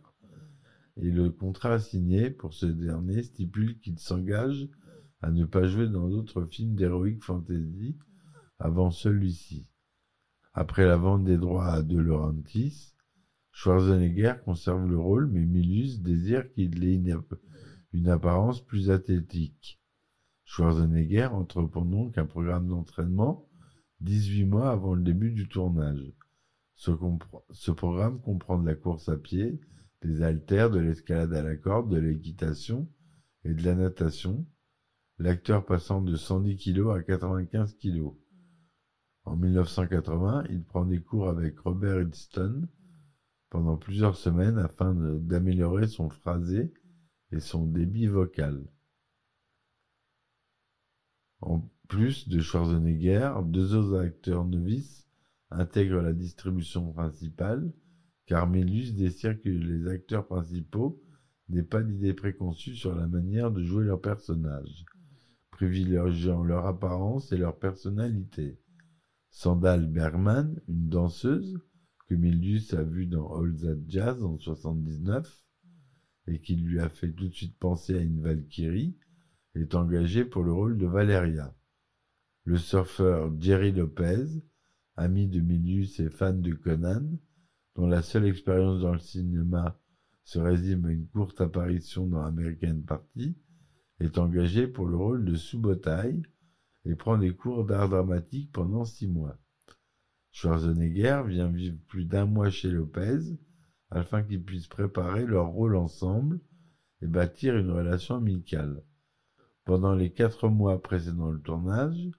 et 0.97 1.11
le 1.11 1.29
contrat 1.29 1.77
signé 1.77 2.31
pour 2.31 2.55
ce 2.55 2.65
dernier 2.65 3.21
stipule 3.21 3.77
qu'il 3.79 3.99
s'engage 3.99 4.67
à 5.21 5.29
ne 5.29 5.45
pas 5.45 5.67
jouer 5.67 5.87
dans 5.87 6.09
d'autres 6.09 6.45
films 6.45 6.73
d'heroic 6.73 7.19
fantasy 7.21 7.95
avant 8.57 8.89
celui-ci. 8.89 9.67
Après 10.55 10.87
la 10.87 10.97
vente 10.97 11.25
des 11.25 11.37
droits 11.37 11.67
à 11.67 11.83
De 11.83 11.99
Laurentiis, 11.99 12.95
Schwarzenegger 13.51 14.33
conserve 14.43 14.89
le 14.89 14.97
rôle, 14.97 15.27
mais 15.27 15.45
Milius 15.45 16.01
désire 16.01 16.51
qu'il 16.53 16.83
ait 16.85 16.95
une, 16.95 17.21
une, 17.93 18.09
apparence 18.09 18.65
plus 18.65 18.89
athlétique. 18.89 19.79
Schwarzenegger 20.43 21.25
entreprend 21.25 21.85
donc 21.85 22.17
un 22.17 22.25
programme 22.25 22.67
d'entraînement 22.67 23.47
18 24.01 24.45
mois 24.45 24.71
avant 24.71 24.93
le 24.93 25.03
début 25.03 25.31
du 25.31 25.47
tournage. 25.47 26.13
Ce, 26.75 27.71
programme 27.71 28.21
comprend 28.21 28.59
de 28.59 28.65
la 28.65 28.75
course 28.75 29.07
à 29.09 29.17
pied, 29.17 29.61
des 30.01 30.21
haltères, 30.21 30.69
de 30.69 30.79
l'escalade 30.79 31.33
à 31.33 31.41
la 31.41 31.55
corde, 31.55 31.89
de 31.89 31.97
l'équitation 31.97 32.89
et 33.45 33.53
de 33.53 33.63
la 33.63 33.75
natation, 33.75 34.45
l'acteur 35.17 35.65
passant 35.65 36.01
de 36.01 36.15
110 36.15 36.57
kg 36.57 36.91
à 36.91 37.01
95 37.01 37.77
kg. 37.77 38.11
En 39.23 39.37
1980, 39.37 40.43
il 40.49 40.63
prend 40.63 40.85
des 40.85 41.01
cours 41.01 41.29
avec 41.29 41.57
Robert 41.59 41.99
Edston 41.99 42.67
pendant 43.49 43.77
plusieurs 43.77 44.17
semaines 44.17 44.57
afin 44.57 44.93
d'améliorer 44.93 45.87
son 45.87 46.09
phrasé 46.09 46.73
et 47.31 47.39
son 47.39 47.65
débit 47.65 48.07
vocal. 48.07 48.65
En 51.45 51.61
plus 51.87 52.27
de 52.27 52.39
Schwarzenegger, 52.39 53.31
deux 53.45 53.75
autres 53.75 53.99
acteurs 53.99 54.45
novices 54.45 55.07
intègrent 55.51 56.01
la 56.01 56.13
distribution 56.13 56.91
principale, 56.91 57.71
car 58.25 58.49
Mélus 58.49 58.93
désire 58.93 59.39
que 59.39 59.49
les 59.49 59.87
acteurs 59.87 60.25
principaux 60.25 60.99
n'aient 61.49 61.61
pas 61.61 61.83
d'idées 61.83 62.15
préconçues 62.15 62.75
sur 62.75 62.95
la 62.95 63.07
manière 63.07 63.51
de 63.51 63.63
jouer 63.63 63.85
leur 63.85 64.01
personnage, 64.01 64.85
privilégiant 65.51 66.43
leur 66.43 66.65
apparence 66.65 67.31
et 67.31 67.37
leur 67.37 67.59
personnalité. 67.59 68.59
Sandal 69.29 69.85
Bergman, 69.85 70.59
une 70.67 70.89
danseuse 70.89 71.59
que 72.07 72.15
Milius 72.15 72.73
a 72.73 72.83
vue 72.83 73.05
dans 73.05 73.35
All 73.35 73.55
That 73.55 73.77
Jazz 73.87 74.23
en 74.23 74.39
79 74.39 75.45
et 76.27 76.41
qui 76.41 76.55
lui 76.55 76.79
a 76.79 76.89
fait 76.89 77.11
tout 77.11 77.27
de 77.27 77.33
suite 77.33 77.59
penser 77.59 77.95
à 77.95 78.01
une 78.01 78.21
Valkyrie, 78.21 78.97
est 79.55 79.75
engagée 79.75 80.25
pour 80.25 80.43
le 80.43 80.51
rôle 80.51 80.77
de 80.77 80.85
Valeria. 80.85 81.53
Le 82.43 82.57
surfeur 82.57 83.33
Jerry 83.39 83.71
Lopez, 83.71 84.25
ami 84.95 85.27
de 85.27 85.39
Milius 85.39 85.99
et 85.99 86.09
fan 86.09 86.41
de 86.41 86.53
Conan, 86.53 87.17
dont 87.75 87.87
la 87.87 88.01
seule 88.01 88.25
expérience 88.25 88.81
dans 88.81 88.93
le 88.93 88.99
cinéma 88.99 89.79
se 90.23 90.39
résume 90.39 90.85
à 90.85 90.91
une 90.91 91.07
courte 91.07 91.41
apparition 91.41 92.07
dans 92.07 92.21
American 92.21 92.81
Party, 92.85 93.35
est 93.99 94.17
engagé 94.17 94.67
pour 94.67 94.87
le 94.87 94.97
rôle 94.97 95.25
de 95.25 95.35
Subotai, 95.35 96.21
et 96.85 96.95
prend 96.95 97.17
des 97.17 97.35
cours 97.35 97.65
d'art 97.65 97.89
dramatique 97.89 98.51
pendant 98.51 98.85
six 98.85 99.07
mois. 99.07 99.37
Schwarzenegger 100.31 101.23
vient 101.27 101.47
vivre 101.47 101.77
plus 101.87 102.05
d'un 102.05 102.25
mois 102.25 102.49
chez 102.49 102.69
Lopez 102.69 103.19
afin 103.89 104.23
qu'ils 104.23 104.43
puissent 104.43 104.67
préparer 104.67 105.25
leur 105.25 105.47
rôle 105.47 105.75
ensemble 105.75 106.39
et 107.01 107.07
bâtir 107.07 107.55
une 107.57 107.71
relation 107.71 108.15
amicale. 108.15 108.83
Pendant 109.65 109.95
les 109.95 110.11
quatre 110.11 110.47
mois 110.47 110.79
précédant 110.79 111.31
le 111.31 111.39
tournage, 111.39 112.11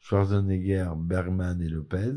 Schwarzenegger, 0.00 0.90
Bergman 0.96 1.62
et 1.62 1.68
Lopez 1.68 2.12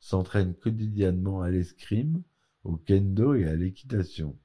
s'entraînent 0.00 0.54
quotidiennement 0.54 1.42
à 1.42 1.50
l'escrime, 1.50 2.22
au 2.64 2.78
kendo 2.78 3.34
et 3.34 3.44
à 3.44 3.54
l'équitation. 3.54 4.38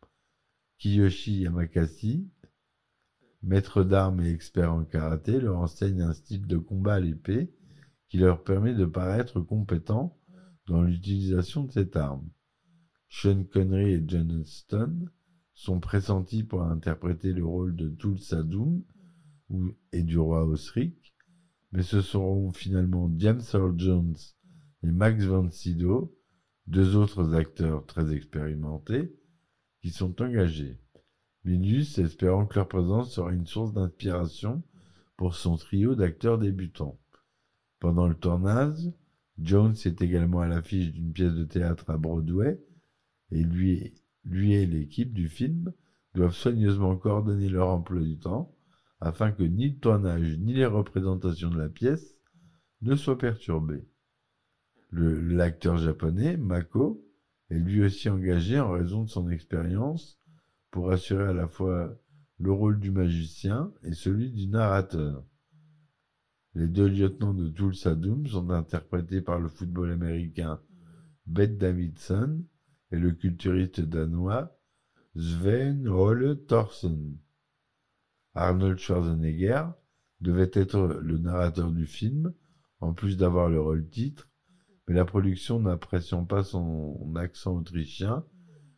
Kiyoshi 0.80 1.44
Yamakasi, 1.44 2.30
maître 3.42 3.86
d'armes 3.86 4.20
et 4.20 4.32
expert 4.32 4.74
en 4.74 4.84
karaté, 4.84 5.40
leur 5.40 5.58
enseigne 5.58 6.02
un 6.02 6.14
style 6.14 6.46
de 6.46 6.58
combat 6.58 6.96
à 6.96 7.00
l'épée 7.00 7.54
qui 8.10 8.18
leur 8.18 8.44
permet 8.44 8.74
de 8.74 8.86
paraître 8.86 9.40
compétents 9.40 10.20
dans 10.68 10.82
l'utilisation 10.82 11.64
de 11.64 11.72
cette 11.72 11.96
arme. 11.96 12.30
Sean 13.08 13.46
Connery 13.46 13.94
et 13.94 14.04
John 14.06 14.44
Stone 14.44 15.10
sont 15.54 15.80
pressentis 15.80 16.44
pour 16.44 16.64
interpréter 16.64 17.32
le 17.32 17.46
rôle 17.46 17.78
de 17.78 17.88
Tulsa 17.90 18.44
Doom 18.44 18.84
et 19.92 20.04
du 20.04 20.18
roi 20.18 20.46
Osric, 20.46 21.14
mais 21.72 21.84
ce 21.84 22.02
seront 22.02 22.52
finalement 22.52 23.12
James 23.18 23.42
Earl 23.54 23.74
Jones 23.78 24.16
et 24.84 24.92
Max 24.92 25.24
von 25.24 25.50
Sydow, 25.50 26.16
deux 26.68 26.96
autres 26.96 27.34
acteurs 27.34 27.86
très 27.86 28.14
expérimentés, 28.14 29.14
qui 29.82 29.90
sont 29.90 30.22
engagés. 30.22 30.80
Milius 31.46 31.98
espérant 31.98 32.46
que 32.46 32.56
leur 32.56 32.68
présence 32.68 33.14
sera 33.14 33.34
une 33.34 33.48
source 33.48 33.74
d'inspiration 33.74 34.64
pour 35.18 35.36
son 35.36 35.58
trio 35.58 35.96
d'acteurs 35.96 36.38
débutants. 36.38 36.98
Pendant 37.80 38.08
le 38.08 38.16
tournage, 38.16 38.92
Jones 39.40 39.76
est 39.84 40.02
également 40.02 40.40
à 40.40 40.48
l'affiche 40.48 40.92
d'une 40.92 41.12
pièce 41.12 41.34
de 41.34 41.44
théâtre 41.44 41.90
à 41.90 41.98
Broadway 41.98 42.62
et 43.32 43.44
lui 43.44 43.94
et 44.54 44.66
l'équipe 44.66 45.14
du 45.14 45.28
film 45.28 45.74
doivent 46.14 46.36
soigneusement 46.36 46.96
coordonner 46.96 47.50
leur 47.50 47.70
emploi 47.70 48.02
du 48.02 48.18
temps 48.18 48.53
afin 49.04 49.34
que 49.34 49.44
ni 49.44 49.70
le 49.70 49.80
tournage 49.80 50.38
ni 50.40 50.54
les 50.54 50.66
représentations 50.66 51.50
de 51.50 51.58
la 51.58 51.68
pièce 51.68 52.16
ne 52.82 52.96
soient 52.96 53.18
perturbés. 53.18 53.86
L'acteur 54.92 55.78
japonais, 55.78 56.38
Mako, 56.38 57.06
est 57.50 57.60
lui 57.60 57.84
aussi 57.84 58.10
engagé 58.10 58.60
en 58.60 58.72
raison 58.72 59.04
de 59.04 59.10
son 59.10 59.30
expérience 59.30 60.20
pour 60.72 60.92
assurer 60.92 61.26
à 61.26 61.34
la 61.34 61.48
fois 61.48 62.00
le 62.40 62.52
rôle 62.52 62.80
du 62.80 62.92
magicien 62.92 63.74
et 63.84 63.94
celui 63.94 64.32
du 64.32 64.48
narrateur. 64.48 65.26
Les 66.56 66.68
deux 66.68 66.88
lieutenants 66.88 67.34
de 67.34 67.50
Tulsa 67.50 67.96
Doom 67.96 68.28
sont 68.28 68.52
interprétés 68.52 69.22
par 69.22 69.40
le 69.40 69.50
football 69.50 69.92
américain 69.92 70.62
Bette 71.26 71.58
Davidson 71.58 72.42
et 72.92 72.98
le 72.98 73.12
culturiste 73.12 73.82
danois 73.82 74.58
Sven 75.16 75.88
Ole 75.90 76.46
Thorsen. 76.46 77.18
Arnold 78.36 78.80
Schwarzenegger 78.80 79.66
devait 80.22 80.52
être 80.54 81.00
le 81.02 81.18
narrateur 81.18 81.72
du 81.72 81.86
film, 81.86 82.34
en 82.80 82.94
plus 82.94 83.18
d'avoir 83.18 83.50
le 83.50 83.62
rôle 83.62 83.88
titre, 83.90 84.30
mais 84.88 84.96
la 84.96 85.06
production 85.06 85.60
n'appréciant 85.60 86.26
pas 86.26 86.44
son 86.44 87.16
accent 87.16 87.56
autrichien, 87.56 88.26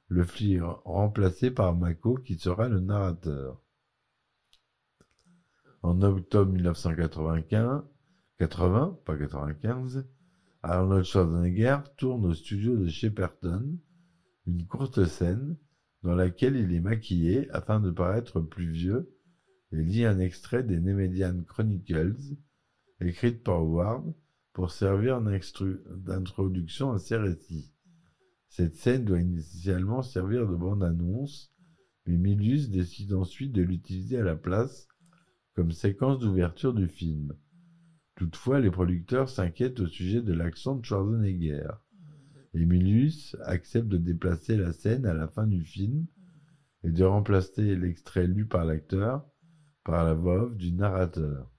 le 0.07 0.23
fit 0.23 0.59
remplacer 0.59 1.51
par 1.51 1.75
Mako 1.75 2.15
qui 2.17 2.37
sera 2.37 2.67
le 2.67 2.79
narrateur. 2.79 3.61
En 5.81 6.01
octobre 6.01 6.51
1995, 6.51 7.83
80, 8.37 8.99
pas 9.05 9.17
95, 9.17 10.05
Arnold 10.63 11.05
Schwarzenegger 11.05 11.77
tourne 11.97 12.25
au 12.25 12.33
studio 12.33 12.75
de 12.75 12.87
Shepperton 12.87 13.77
une 14.47 14.65
courte 14.67 15.05
scène 15.05 15.57
dans 16.03 16.15
laquelle 16.15 16.55
il 16.55 16.73
est 16.73 16.81
maquillé 16.81 17.49
afin 17.51 17.79
de 17.79 17.89
paraître 17.89 18.39
plus 18.39 18.69
vieux 18.69 19.14
et 19.77 19.83
lit 19.83 20.05
un 20.05 20.19
extrait 20.19 20.63
des 20.63 20.79
Nemedian 20.79 21.43
Chronicles 21.43 22.38
écrite 23.01 23.43
par 23.43 23.65
Ward 23.65 24.13
pour 24.53 24.71
servir 24.71 25.21
d'introduction 25.21 26.93
à 26.93 26.99
ses 26.99 27.17
récits. 27.17 27.73
Cette 28.47 28.75
scène 28.75 29.03
doit 29.03 29.19
initialement 29.19 30.01
servir 30.01 30.47
de 30.47 30.55
bande-annonce, 30.55 31.53
mais 32.05 32.15
Milius 32.15 32.69
décide 32.69 33.13
ensuite 33.13 33.51
de 33.51 33.63
l'utiliser 33.63 34.17
à 34.19 34.23
la 34.23 34.38
place 34.38 34.88
comme 35.55 35.71
séquence 35.71 36.19
d'ouverture 36.19 36.73
du 36.73 36.88
film. 36.88 37.33
Toutefois, 38.15 38.61
les 38.61 38.71
producteurs 38.71 39.29
s'inquiètent 39.29 39.81
au 39.81 39.88
sujet 39.88 40.21
de 40.21 40.31
l'accent 40.31 40.75
de 40.75 40.85
Schwarzenegger. 40.85 41.67
Emilius 42.53 43.35
accepte 43.43 43.89
de 43.89 43.97
déplacer 43.97 44.55
la 44.55 44.71
scène 44.71 45.05
à 45.05 45.13
la 45.13 45.27
fin 45.27 45.47
du 45.47 45.65
film 45.65 46.05
et 46.85 46.91
de 46.91 47.03
remplacer 47.03 47.75
l'extrait 47.75 48.27
lu 48.27 48.45
par 48.45 48.63
l'acteur 48.63 49.27
par 49.85 50.03
la 50.03 50.15
voix 50.15 50.49
du 50.55 50.73
narrateur. 50.73 51.49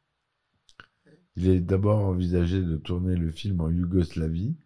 Il 1.36 1.48
est 1.48 1.60
d'abord 1.60 2.00
envisagé 2.00 2.60
de 2.60 2.76
tourner 2.76 3.14
le 3.14 3.30
film 3.30 3.60
en 3.60 3.70
Yougoslavie, 3.70 4.56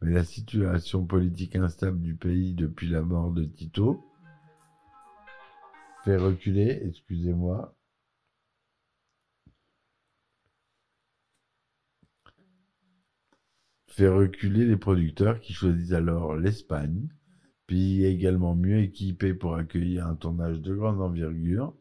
mais 0.00 0.12
la 0.12 0.24
situation 0.24 1.04
politique 1.04 1.54
instable 1.54 2.00
du 2.00 2.16
pays 2.16 2.54
depuis 2.54 2.88
la 2.88 3.02
mort 3.02 3.30
de 3.30 3.44
Tito 3.44 4.02
fait 6.04 6.16
reculer, 6.16 6.80
excusez-moi, 6.84 7.76
fait 13.88 14.08
reculer 14.08 14.64
les 14.64 14.76
producteurs 14.76 15.40
qui 15.40 15.52
choisissent 15.52 15.92
alors 15.92 16.36
l'Espagne, 16.36 17.08
pays 17.66 18.04
également 18.04 18.54
mieux 18.54 18.78
équipé 18.80 19.34
pour 19.34 19.56
accueillir 19.56 20.06
un 20.06 20.16
tournage 20.16 20.60
de 20.60 20.74
grande 20.74 21.00
envergure. 21.00 21.74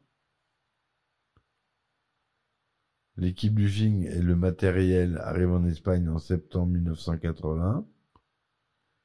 L'équipe 3.24 3.56
du 3.56 3.70
film 3.70 4.04
et 4.04 4.22
le 4.22 4.36
matériel 4.36 5.18
arrivent 5.24 5.54
en 5.54 5.64
Espagne 5.64 6.10
en 6.10 6.18
septembre 6.18 6.74
1980 6.74 7.88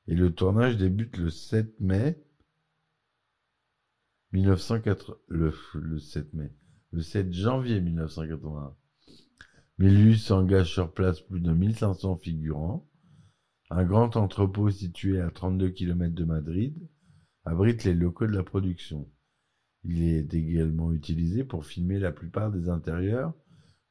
et 0.09 0.17
le 0.17 0.35
tournage 0.35 0.77
débute 0.77 1.17
le 1.19 1.31
7 1.31 1.79
mai 1.79 2.21
1980, 4.33 5.15
le, 5.29 5.55
le 5.75 5.99
7 6.01 6.35
mai, 6.35 6.53
le 6.91 7.01
7 7.01 7.33
janvier 7.33 7.81
1981. 7.81 8.75
Milius 9.79 10.33
engage 10.33 10.73
sur 10.73 10.93
place 10.93 11.21
plus 11.21 11.39
de 11.39 11.53
1500 11.53 12.17
figurants. 12.17 12.89
Un 13.71 13.85
grand 13.85 14.17
entrepôt 14.17 14.69
situé 14.69 15.21
à 15.21 15.31
32 15.31 15.71
km 15.71 16.13
de 16.13 16.25
Madrid 16.25 16.77
abrite 17.45 17.85
les 17.85 17.95
locaux 17.95 18.27
de 18.27 18.35
la 18.35 18.43
production. 18.43 19.09
Il 19.85 20.03
est 20.03 20.35
également 20.35 20.93
utilisé 20.93 21.45
pour 21.45 21.65
filmer 21.65 22.01
la 22.01 22.11
plupart 22.11 22.51
des 22.51 22.69
intérieurs 22.69 23.33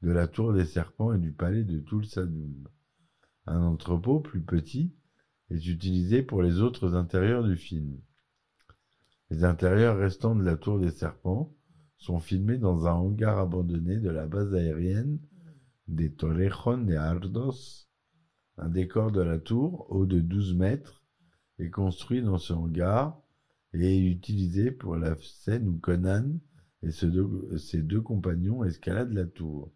de 0.01 0.11
la 0.11 0.27
tour 0.27 0.53
des 0.53 0.65
serpents 0.65 1.13
et 1.13 1.17
du 1.17 1.31
palais 1.31 1.63
de 1.63 1.79
Tulsadum. 1.79 2.67
Un 3.45 3.61
entrepôt 3.61 4.19
plus 4.19 4.41
petit 4.41 4.93
est 5.49 5.65
utilisé 5.67 6.21
pour 6.21 6.43
les 6.43 6.59
autres 6.59 6.93
intérieurs 6.93 7.43
du 7.43 7.55
film. 7.55 7.97
Les 9.29 9.43
intérieurs 9.43 9.97
restants 9.97 10.35
de 10.35 10.43
la 10.43 10.55
tour 10.55 10.79
des 10.79 10.91
serpents 10.91 11.53
sont 11.97 12.19
filmés 12.19 12.57
dans 12.57 12.85
un 12.85 12.93
hangar 12.93 13.39
abandonné 13.39 13.97
de 13.97 14.09
la 14.09 14.27
base 14.27 14.53
aérienne 14.53 15.19
des 15.87 16.11
Torrejon 16.11 16.79
de 16.79 16.95
Ardos, 16.95 17.87
un 18.57 18.69
décor 18.69 19.11
de 19.11 19.21
la 19.21 19.39
tour, 19.39 19.87
haut 19.89 20.05
de 20.05 20.19
12 20.19 20.55
mètres, 20.55 21.03
est 21.59 21.69
construit 21.69 22.21
dans 22.21 22.37
ce 22.37 22.53
hangar 22.53 23.19
et 23.73 23.97
est 23.97 24.05
utilisé 24.05 24.71
pour 24.71 24.95
la 24.95 25.15
scène 25.21 25.67
où 25.67 25.77
Conan 25.77 26.39
et 26.83 26.91
ses 26.91 27.81
deux 27.81 28.01
compagnons 28.01 28.63
escaladent 28.63 29.13
la 29.13 29.25
tour. 29.25 29.71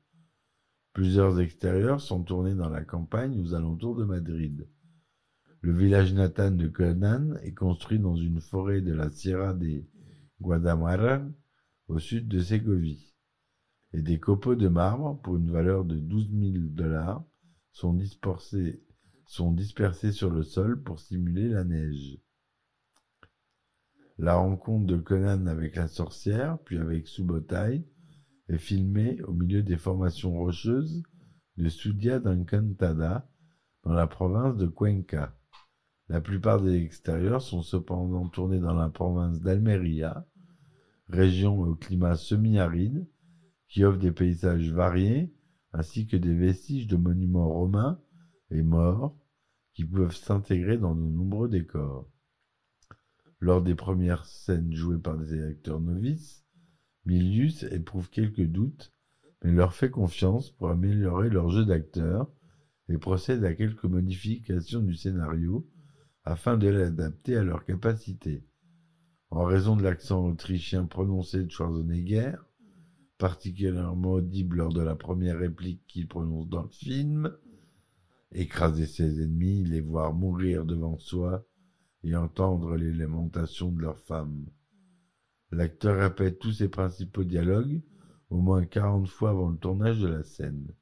Plusieurs 0.93 1.39
extérieurs 1.39 2.01
sont 2.01 2.21
tournés 2.21 2.53
dans 2.53 2.67
la 2.67 2.83
campagne 2.83 3.39
aux 3.39 3.53
alentours 3.53 3.95
de 3.95 4.03
Madrid. 4.03 4.67
Le 5.61 5.71
village 5.71 6.13
natal 6.13 6.57
de 6.57 6.67
Conan 6.67 7.35
est 7.43 7.53
construit 7.53 7.97
dans 7.97 8.17
une 8.17 8.41
forêt 8.41 8.81
de 8.81 8.93
la 8.93 9.09
Sierra 9.09 9.53
de 9.53 9.85
Guadalajara, 10.41 11.21
au 11.87 11.99
sud 11.99 12.27
de 12.27 12.41
Ségovie. 12.41 13.15
Et 13.93 14.01
des 14.01 14.19
copeaux 14.19 14.55
de 14.55 14.67
marbre, 14.67 15.21
pour 15.21 15.37
une 15.37 15.49
valeur 15.51 15.85
de 15.85 15.97
12 15.97 16.29
000 16.29 16.53
dollars, 16.69 17.23
sont 17.71 17.93
dispersés, 17.93 18.83
sont 19.25 19.53
dispersés 19.53 20.11
sur 20.11 20.29
le 20.29 20.43
sol 20.43 20.83
pour 20.83 20.99
simuler 20.99 21.47
la 21.47 21.63
neige. 21.63 22.17
La 24.17 24.35
rencontre 24.35 24.87
de 24.87 24.97
Conan 24.97 25.47
avec 25.47 25.77
la 25.77 25.87
sorcière, 25.87 26.59
puis 26.65 26.79
avec 26.79 27.07
Subotai, 27.07 27.85
est 28.51 28.57
filmée 28.57 29.21
au 29.23 29.33
milieu 29.33 29.63
des 29.63 29.77
formations 29.77 30.33
rocheuses 30.33 31.03
de 31.57 31.69
Sudia 31.69 32.19
d'Encantada, 32.19 33.29
dans 33.83 33.93
la 33.93 34.07
province 34.07 34.57
de 34.57 34.67
Cuenca. 34.67 35.35
La 36.07 36.21
plupart 36.21 36.61
des 36.61 36.83
extérieurs 36.83 37.41
sont 37.41 37.61
cependant 37.61 38.27
tournés 38.27 38.59
dans 38.59 38.73
la 38.73 38.89
province 38.89 39.41
d'Almeria, 39.41 40.27
région 41.07 41.59
au 41.59 41.75
climat 41.75 42.15
semi-aride, 42.15 43.07
qui 43.69 43.83
offre 43.85 43.99
des 43.99 44.11
paysages 44.11 44.71
variés 44.71 45.33
ainsi 45.73 46.05
que 46.05 46.17
des 46.17 46.35
vestiges 46.35 46.87
de 46.87 46.97
monuments 46.97 47.47
romains 47.47 48.01
et 48.49 48.61
morts 48.61 49.17
qui 49.73 49.85
peuvent 49.85 50.15
s'intégrer 50.15 50.77
dans 50.77 50.95
de 50.95 51.01
nombreux 51.01 51.47
décors. 51.47 52.11
Lors 53.39 53.61
des 53.61 53.75
premières 53.75 54.25
scènes 54.25 54.73
jouées 54.73 54.99
par 54.99 55.17
des 55.17 55.41
acteurs 55.41 55.79
novices, 55.79 56.40
Milius 57.05 57.63
éprouve 57.63 58.09
quelques 58.09 58.45
doutes, 58.45 58.93
mais 59.43 59.51
leur 59.51 59.73
fait 59.73 59.89
confiance 59.89 60.51
pour 60.51 60.69
améliorer 60.69 61.29
leur 61.29 61.49
jeu 61.49 61.65
d'acteur 61.65 62.31
et 62.89 62.97
procède 62.97 63.43
à 63.43 63.53
quelques 63.53 63.85
modifications 63.85 64.81
du 64.81 64.95
scénario 64.95 65.67
afin 66.23 66.57
de 66.57 66.67
l'adapter 66.67 67.37
à 67.37 67.43
leurs 67.43 67.65
capacités. 67.65 68.45
En 69.31 69.45
raison 69.45 69.75
de 69.75 69.83
l'accent 69.83 70.27
autrichien 70.27 70.85
prononcé 70.85 71.43
de 71.43 71.49
Schwarzenegger, 71.49 72.35
particulièrement 73.17 74.13
audible 74.13 74.57
lors 74.57 74.73
de 74.73 74.81
la 74.81 74.95
première 74.95 75.39
réplique 75.39 75.85
qu'il 75.87 76.07
prononce 76.07 76.49
dans 76.49 76.63
le 76.63 76.69
film, 76.69 77.31
écraser 78.31 78.85
ses 78.85 79.21
ennemis, 79.23 79.63
les 79.63 79.81
voir 79.81 80.13
mourir 80.13 80.65
devant 80.65 80.97
soi 80.97 81.45
et 82.03 82.15
entendre 82.15 82.75
les 82.75 82.93
lamentations 82.93 83.71
de 83.71 83.81
leurs 83.81 83.99
femmes. 83.99 84.45
L'acteur 85.51 85.99
répète 85.99 86.39
tous 86.39 86.53
ses 86.53 86.69
principaux 86.69 87.23
dialogues 87.23 87.81
au 88.29 88.39
moins 88.39 88.65
quarante 88.65 89.07
fois 89.07 89.31
avant 89.31 89.49
le 89.49 89.57
tournage 89.57 89.99
de 89.99 90.07
la 90.07 90.23
scène. 90.23 90.73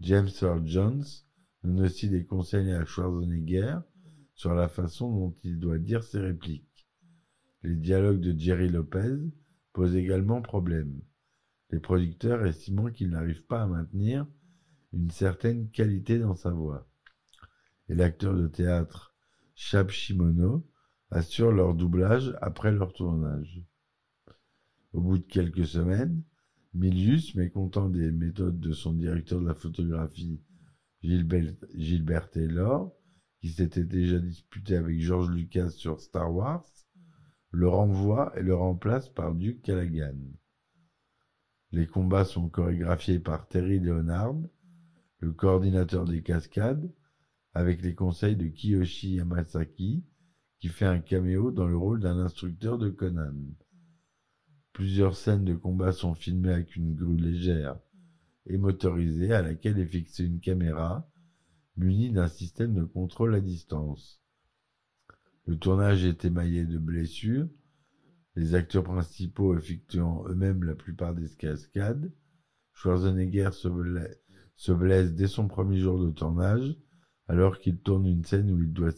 James 0.00 0.30
Earl 0.40 0.66
Jones 0.66 1.04
donne 1.62 1.80
aussi 1.80 2.08
des 2.08 2.24
conseils 2.24 2.70
à 2.72 2.84
Schwarzenegger 2.84 3.78
sur 4.34 4.54
la 4.54 4.68
façon 4.68 5.10
dont 5.12 5.34
il 5.44 5.58
doit 5.58 5.78
dire 5.78 6.02
ses 6.02 6.20
répliques. 6.20 6.88
Les 7.62 7.76
dialogues 7.76 8.20
de 8.20 8.38
Jerry 8.38 8.68
Lopez 8.68 9.16
posent 9.72 9.96
également 9.96 10.40
problème 10.40 11.00
les 11.70 11.80
producteurs 11.80 12.46
estimant 12.46 12.90
qu'il 12.90 13.10
n'arrive 13.10 13.44
pas 13.44 13.62
à 13.62 13.66
maintenir 13.66 14.26
une 14.92 15.10
certaine 15.10 15.70
qualité 15.70 16.18
dans 16.18 16.34
sa 16.34 16.50
voix. 16.50 16.88
Et 17.88 17.94
l'acteur 17.94 18.34
de 18.34 18.46
théâtre 18.46 19.14
Chab 19.54 19.90
Shimono 19.90 20.66
assure 21.10 21.52
leur 21.52 21.74
doublage 21.74 22.36
après 22.40 22.72
leur 22.72 22.92
tournage. 22.92 23.62
Au 24.92 25.00
bout 25.00 25.18
de 25.18 25.24
quelques 25.24 25.66
semaines, 25.66 26.22
Milius, 26.74 27.34
mécontent 27.34 27.88
des 27.88 28.12
méthodes 28.12 28.60
de 28.60 28.72
son 28.72 28.92
directeur 28.92 29.40
de 29.40 29.46
la 29.46 29.54
photographie, 29.54 30.40
Gilbert, 31.02 31.54
Gilbert 31.74 32.30
Taylor, 32.30 32.92
qui 33.40 33.48
s'était 33.48 33.84
déjà 33.84 34.18
disputé 34.18 34.76
avec 34.76 35.00
George 35.00 35.30
Lucas 35.30 35.70
sur 35.70 36.00
Star 36.00 36.32
Wars, 36.34 36.66
le 37.50 37.68
renvoie 37.68 38.32
et 38.38 38.42
le 38.42 38.54
remplace 38.54 39.08
par 39.08 39.34
Duke 39.34 39.62
Callaghan. 39.62 40.18
Les 41.72 41.86
combats 41.86 42.24
sont 42.24 42.48
chorégraphiés 42.48 43.20
par 43.20 43.48
Terry 43.48 43.78
Leonard, 43.78 44.36
le 45.20 45.32
coordinateur 45.32 46.04
des 46.04 46.22
cascades, 46.22 46.90
avec 47.54 47.82
les 47.82 47.94
conseils 47.94 48.36
de 48.36 48.46
Kiyoshi 48.46 49.14
Yamasaki, 49.14 50.04
qui 50.58 50.68
fait 50.68 50.86
un 50.86 50.98
caméo 50.98 51.50
dans 51.50 51.66
le 51.66 51.76
rôle 51.76 52.00
d'un 52.00 52.18
instructeur 52.18 52.78
de 52.78 52.90
Conan. 52.90 53.34
Plusieurs 54.72 55.16
scènes 55.16 55.44
de 55.44 55.54
combat 55.54 55.92
sont 55.92 56.14
filmées 56.14 56.52
avec 56.52 56.76
une 56.76 56.94
grue 56.94 57.16
légère 57.16 57.78
et 58.46 58.58
motorisée 58.58 59.32
à 59.32 59.42
laquelle 59.42 59.78
est 59.78 59.86
fixée 59.86 60.24
une 60.24 60.40
caméra 60.40 61.08
munie 61.76 62.10
d'un 62.10 62.28
système 62.28 62.74
de 62.74 62.84
contrôle 62.84 63.34
à 63.34 63.40
distance. 63.40 64.20
Le 65.46 65.56
tournage 65.56 66.04
est 66.04 66.24
émaillé 66.24 66.64
de 66.64 66.78
blessures, 66.78 67.48
les 68.34 68.54
acteurs 68.54 68.84
principaux 68.84 69.56
effectuant 69.56 70.24
eux-mêmes 70.28 70.64
la 70.64 70.74
plupart 70.74 71.14
des 71.14 71.28
cascades. 71.28 72.12
Schwarzenegger 72.72 73.50
se 73.52 74.72
blesse, 74.72 75.14
dès 75.14 75.26
son 75.26 75.48
premier 75.48 75.78
jour 75.78 76.04
de 76.04 76.10
tournage, 76.10 76.76
alors 77.26 77.58
qu'il 77.58 77.78
tourne 77.78 78.06
une 78.06 78.24
scène 78.24 78.50
où 78.50 78.62
il 78.62 78.72
doit 78.72 78.92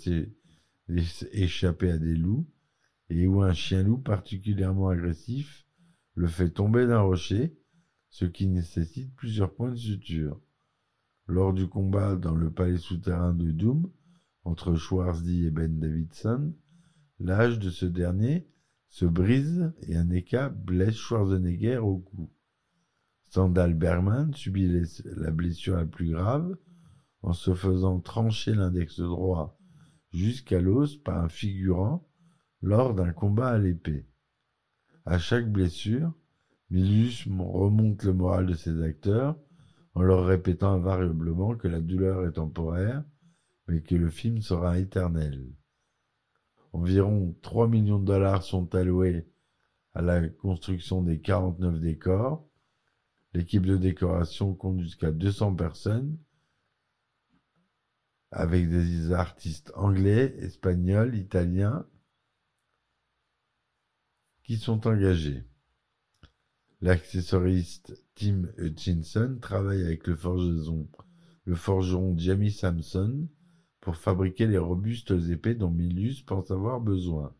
échapper 1.32 1.90
à 1.90 1.98
des 1.98 2.16
loups, 2.16 2.46
et 3.08 3.26
où 3.26 3.42
un 3.42 3.52
chien-loup 3.52 3.98
particulièrement 3.98 4.88
agressif 4.88 5.66
le 6.14 6.28
fait 6.28 6.50
tomber 6.50 6.86
d'un 6.86 7.00
rocher, 7.00 7.56
ce 8.08 8.24
qui 8.24 8.46
nécessite 8.46 9.14
plusieurs 9.14 9.54
points 9.54 9.70
de 9.70 9.76
suture. 9.76 10.40
Lors 11.26 11.52
du 11.52 11.68
combat 11.68 12.16
dans 12.16 12.34
le 12.34 12.50
palais 12.50 12.78
souterrain 12.78 13.34
de 13.34 13.50
Doom, 13.50 13.90
entre 14.44 14.74
Schwarzy 14.74 15.46
et 15.46 15.50
Ben 15.50 15.78
Davidson, 15.78 16.54
l'âge 17.18 17.58
de 17.58 17.70
ce 17.70 17.86
dernier 17.86 18.48
se 18.88 19.04
brise 19.04 19.72
et 19.82 19.96
un 19.96 20.10
éca 20.10 20.48
blesse 20.48 20.96
Schwarzenegger 20.96 21.78
au 21.78 21.98
cou. 21.98 22.30
Sandal 23.28 23.74
Berman 23.74 24.34
subit 24.34 24.68
la 25.04 25.30
blessure 25.30 25.76
la 25.76 25.86
plus 25.86 26.10
grave 26.10 26.56
en 27.22 27.32
se 27.32 27.54
faisant 27.54 28.00
trancher 28.00 28.54
l'index 28.54 28.98
droit 28.98 29.59
jusqu'à 30.12 30.60
l'os 30.60 30.96
par 30.96 31.18
un 31.18 31.28
figurant 31.28 32.06
lors 32.62 32.94
d'un 32.94 33.12
combat 33.12 33.48
à 33.48 33.58
l'épée. 33.58 34.06
À 35.06 35.18
chaque 35.18 35.50
blessure, 35.50 36.12
Milius 36.70 37.26
remonte 37.26 38.04
le 38.04 38.12
moral 38.12 38.46
de 38.46 38.54
ses 38.54 38.82
acteurs 38.82 39.36
en 39.94 40.02
leur 40.02 40.24
répétant 40.24 40.72
invariablement 40.74 41.56
que 41.56 41.68
la 41.68 41.80
douleur 41.80 42.24
est 42.26 42.32
temporaire, 42.32 43.02
mais 43.66 43.82
que 43.82 43.96
le 43.96 44.08
film 44.08 44.40
sera 44.40 44.78
éternel. 44.78 45.52
Environ 46.72 47.34
3 47.42 47.66
millions 47.66 47.98
de 47.98 48.04
dollars 48.04 48.44
sont 48.44 48.72
alloués 48.74 49.26
à 49.94 50.02
la 50.02 50.28
construction 50.28 51.02
des 51.02 51.20
49 51.20 51.80
décors. 51.80 52.46
L'équipe 53.34 53.66
de 53.66 53.76
décoration 53.76 54.54
compte 54.54 54.80
jusqu'à 54.80 55.10
200 55.10 55.56
personnes 55.56 56.16
avec 58.32 58.68
des 58.68 59.12
artistes 59.12 59.72
anglais, 59.74 60.34
espagnols, 60.38 61.16
italiens 61.16 61.86
qui 64.44 64.56
sont 64.56 64.86
engagés. 64.86 65.44
L'accessoriste 66.80 68.04
Tim 68.14 68.44
Hutchinson 68.56 69.38
travaille 69.40 69.82
avec 69.82 70.06
le 70.06 70.16
forgeron, 70.16 70.88
le 71.44 71.54
forgeron 71.54 72.16
Jamie 72.16 72.52
Samson 72.52 73.28
pour 73.80 73.96
fabriquer 73.96 74.46
les 74.46 74.58
robustes 74.58 75.12
épées 75.30 75.54
dont 75.54 75.70
Milius 75.70 76.22
pense 76.22 76.50
avoir 76.50 76.80
besoin. 76.80 77.34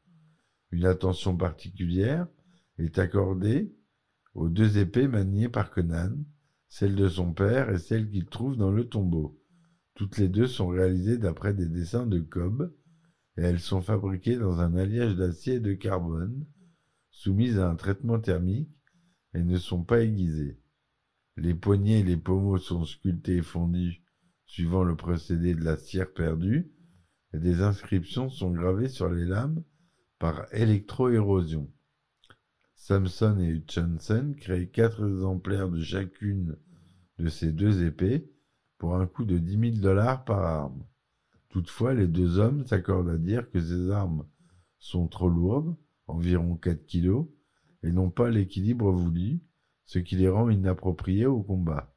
Une 0.71 0.85
attention 0.85 1.37
particulière 1.37 2.27
est 2.79 2.99
accordée 2.99 3.75
aux 4.35 4.49
deux 4.49 4.79
épées 4.79 5.09
maniées 5.09 5.49
par 5.49 5.71
Conan, 5.71 6.17
celle 6.69 6.95
de 6.95 7.09
son 7.09 7.33
père 7.33 7.71
et 7.71 7.79
celle 7.79 8.09
qu'il 8.09 8.27
trouve 8.27 8.57
dans 8.57 8.71
le 8.71 8.89
tombeau. 8.89 9.40
Toutes 10.01 10.17
les 10.17 10.31
deux 10.31 10.47
sont 10.47 10.69
réalisées 10.69 11.19
d'après 11.19 11.53
des 11.53 11.69
dessins 11.69 12.07
de 12.07 12.21
Cobb, 12.21 12.75
et 13.37 13.43
elles 13.43 13.61
sont 13.61 13.83
fabriquées 13.83 14.39
dans 14.39 14.59
un 14.61 14.75
alliage 14.75 15.15
d'acier 15.15 15.57
et 15.57 15.61
de 15.61 15.75
carbone, 15.75 16.47
soumises 17.11 17.59
à 17.59 17.69
un 17.69 17.77
traitement 17.77 18.19
thermique, 18.19 18.71
et 19.35 19.43
ne 19.43 19.59
sont 19.59 19.85
pas 19.85 20.01
aiguisées. 20.01 20.59
Les 21.37 21.53
poignets 21.53 22.01
et 22.01 22.03
les 22.03 22.17
pommeaux 22.17 22.57
sont 22.57 22.87
sculptés 22.87 23.37
et 23.37 23.43
fondus 23.43 24.03
suivant 24.47 24.85
le 24.85 24.97
procédé 24.97 25.55
de 25.55 25.63
la 25.63 25.77
cire 25.77 26.11
perdue, 26.15 26.73
et 27.35 27.39
des 27.39 27.61
inscriptions 27.61 28.31
sont 28.31 28.53
gravées 28.53 28.89
sur 28.89 29.11
les 29.11 29.27
lames 29.27 29.63
par 30.19 30.47
électroérosion. 30.55 31.71
Samson 32.75 33.39
et 33.39 33.51
Hutchinson 33.51 34.33
créent 34.39 34.71
quatre 34.71 35.07
exemplaires 35.07 35.69
de 35.69 35.83
chacune 35.83 36.57
de 37.19 37.29
ces 37.29 37.53
deux 37.53 37.85
épées 37.85 38.31
pour 38.81 38.97
un 38.97 39.07
coût 39.07 39.27
de 39.27 39.37
dix 39.37 39.59
mille 39.59 39.83
dollars 39.83 40.25
par 40.25 40.43
arme. 40.43 40.83
Toutefois, 41.51 41.93
les 41.93 42.09
deux 42.09 42.39
hommes 42.39 42.65
s'accordent 42.67 43.11
à 43.11 43.19
dire 43.19 43.51
que 43.51 43.61
ces 43.61 43.91
armes 43.91 44.27
sont 44.79 45.07
trop 45.07 45.29
lourdes, 45.29 45.77
environ 46.07 46.57
4 46.57 46.87
kilos, 46.87 47.27
et 47.83 47.93
n'ont 47.93 48.11
pas 48.11 48.31
l'équilibre 48.31 48.91
voulu, 48.91 49.43
ce 49.85 49.99
qui 49.99 50.17
les 50.17 50.31
rend 50.31 50.49
inappropriées 50.49 51.27
au 51.27 51.43
combat. 51.43 51.95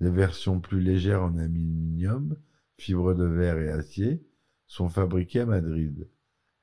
Des 0.00 0.10
versions 0.10 0.60
plus 0.60 0.80
légères 0.80 1.22
en 1.22 1.38
aluminium, 1.38 2.36
fibres 2.76 3.14
de 3.14 3.24
verre 3.24 3.58
et 3.58 3.70
acier 3.70 4.26
sont 4.66 4.88
fabriquées 4.88 5.40
à 5.40 5.46
Madrid. 5.46 6.08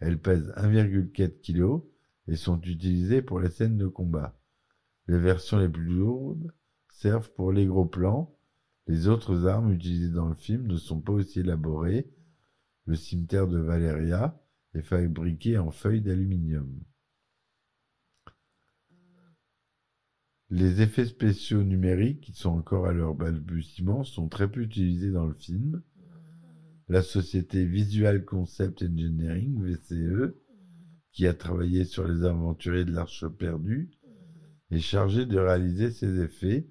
Elles 0.01 0.19
pèsent 0.19 0.53
1,4 0.57 1.39
kg 1.41 1.83
et 2.27 2.35
sont 2.35 2.59
utilisées 2.61 3.21
pour 3.21 3.39
les 3.39 3.49
scènes 3.49 3.77
de 3.77 3.87
combat. 3.87 4.37
Les 5.07 5.19
versions 5.19 5.57
les 5.57 5.69
plus 5.69 5.85
lourdes 5.85 6.51
servent 6.89 7.31
pour 7.31 7.53
les 7.53 7.65
gros 7.65 7.85
plans. 7.85 8.36
Les 8.87 9.07
autres 9.07 9.47
armes 9.47 9.73
utilisées 9.73 10.09
dans 10.09 10.29
le 10.29 10.35
film 10.35 10.65
ne 10.67 10.77
sont 10.77 11.01
pas 11.01 11.11
aussi 11.11 11.41
élaborées. 11.41 12.09
Le 12.85 12.95
cimetière 12.95 13.47
de 13.47 13.57
Valeria 13.57 14.41
est 14.73 14.81
fabriqué 14.81 15.57
en 15.57 15.71
feuilles 15.71 16.01
d'aluminium. 16.01 16.79
Les 20.49 20.81
effets 20.81 21.05
spéciaux 21.05 21.63
numériques, 21.63 22.21
qui 22.21 22.31
sont 22.31 22.51
encore 22.51 22.87
à 22.87 22.93
leur 22.93 23.13
balbutiement, 23.13 24.05
sont 24.05 24.29
très 24.29 24.49
peu 24.49 24.61
utilisés 24.61 25.11
dans 25.11 25.25
le 25.25 25.33
film. 25.33 25.81
La 26.87 27.01
société 27.01 27.65
Visual 27.65 28.23
Concept 28.23 28.81
Engineering, 28.81 29.61
VCE, 29.61 30.33
qui 31.11 31.27
a 31.27 31.33
travaillé 31.33 31.83
sur 31.83 32.07
les 32.07 32.23
aventuriers 32.23 32.85
de 32.85 32.93
l'Arche 32.93 33.27
perdue, 33.27 33.91
est 34.71 34.79
chargée 34.79 35.25
de 35.25 35.37
réaliser 35.37 35.91
ces 35.91 36.21
effets, 36.21 36.69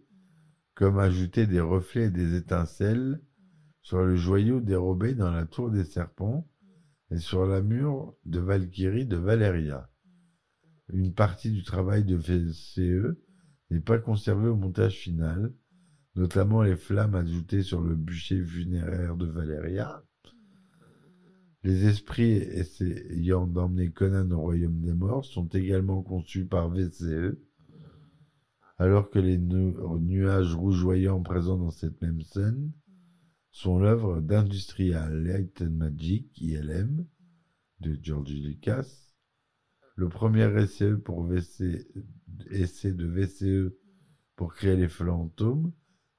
comme 0.77 0.99
ajouter 0.99 1.47
des 1.47 1.61
reflets 1.61 2.05
et 2.05 2.11
des 2.11 2.37
étincelles 2.37 3.21
sur 3.81 4.05
le 4.05 4.15
joyau 4.15 4.61
dérobé 4.61 5.15
dans 5.15 5.31
la 5.31 5.47
tour 5.47 5.71
des 5.71 5.85
serpents 5.85 6.47
et 7.11 7.19
sur 7.19 7.47
la 7.47 7.63
mur 7.63 8.15
de 8.27 8.41
Valkyrie 8.41 9.07
de 9.07 9.17
Valeria. 9.17 9.91
Une 10.93 11.15
partie 11.15 11.51
du 11.51 11.63
travail 11.63 12.05
de 12.05 12.15
VCE 12.15 13.17
n'est 13.71 13.81
pas 13.81 13.99
conservée 13.99 14.49
au 14.49 14.57
montage 14.57 14.97
final, 14.97 15.55
notamment 16.15 16.63
les 16.63 16.77
flammes 16.77 17.15
ajoutées 17.15 17.63
sur 17.63 17.81
le 17.81 17.97
bûcher 17.97 18.45
funéraire 18.45 19.17
de 19.17 19.27
Valeria. 19.27 20.05
Les 21.63 21.87
esprits 21.87 22.33
essayant 22.33 23.47
d'emmener 23.47 23.91
Conan 23.91 24.31
au 24.31 24.41
royaume 24.41 24.81
des 24.83 24.93
morts 24.93 25.25
sont 25.25 25.49
également 25.49 26.03
conçus 26.03 26.45
par 26.45 26.69
VCE, 26.69 27.39
alors 28.79 29.11
que 29.11 29.19
les 29.19 29.39
nuages 29.39 30.55
rougeoyants 30.55 31.23
présents 31.23 31.57
dans 31.57 31.71
cette 31.71 32.01
même 32.03 32.21
scène 32.21 32.73
sont 33.51 33.79
l'œuvre 33.79 34.21
d'Industrial 34.21 35.23
Light 35.25 35.63
and 35.63 35.71
Magic, 35.71 36.39
ILM, 36.41 37.07
de 37.81 37.99
George 38.03 38.33
Lucas. 38.33 39.15
Le 39.95 40.11
premier 40.11 40.51
essai, 40.61 40.93
essai 42.51 42.93
de 42.93 43.07
VCE 43.07 43.73
pour 44.37 44.53
créer 44.53 44.77
les 44.77 44.89
fantômes 44.89 45.73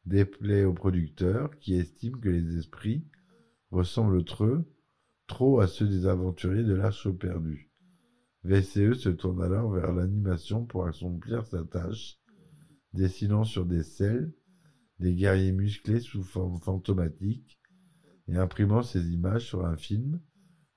déplaît 0.06 0.64
au 0.64 0.74
producteur 0.74 1.52
qui 1.60 1.76
estime 1.76 2.20
que 2.20 2.30
les 2.30 2.58
esprits 2.58 3.06
ressemblent 3.70 4.24
trop, 4.24 4.58
trop 5.28 5.60
à 5.60 5.68
ceux 5.68 5.88
des 5.88 6.08
aventuriers 6.08 6.64
de 6.64 6.74
l'Arche 6.74 7.10
perdue. 7.12 7.70
VCE 8.44 8.94
se 8.94 9.10
tourne 9.10 9.44
alors 9.44 9.70
vers 9.72 9.94
l'animation 9.94 10.66
pour 10.66 10.88
accomplir 10.88 11.46
sa 11.46 11.64
tâche, 11.66 12.18
dessinant 12.94 13.44
sur 13.44 13.66
des 13.66 13.84
selles 13.84 14.34
des 15.00 15.14
guerriers 15.14 15.52
musclés 15.52 16.00
sous 16.00 16.24
forme 16.24 16.60
fantomatique 16.60 17.60
et 18.28 18.36
imprimant 18.36 18.82
ces 18.82 19.12
images 19.12 19.46
sur 19.46 19.66
un 19.66 19.78
film 19.78 20.20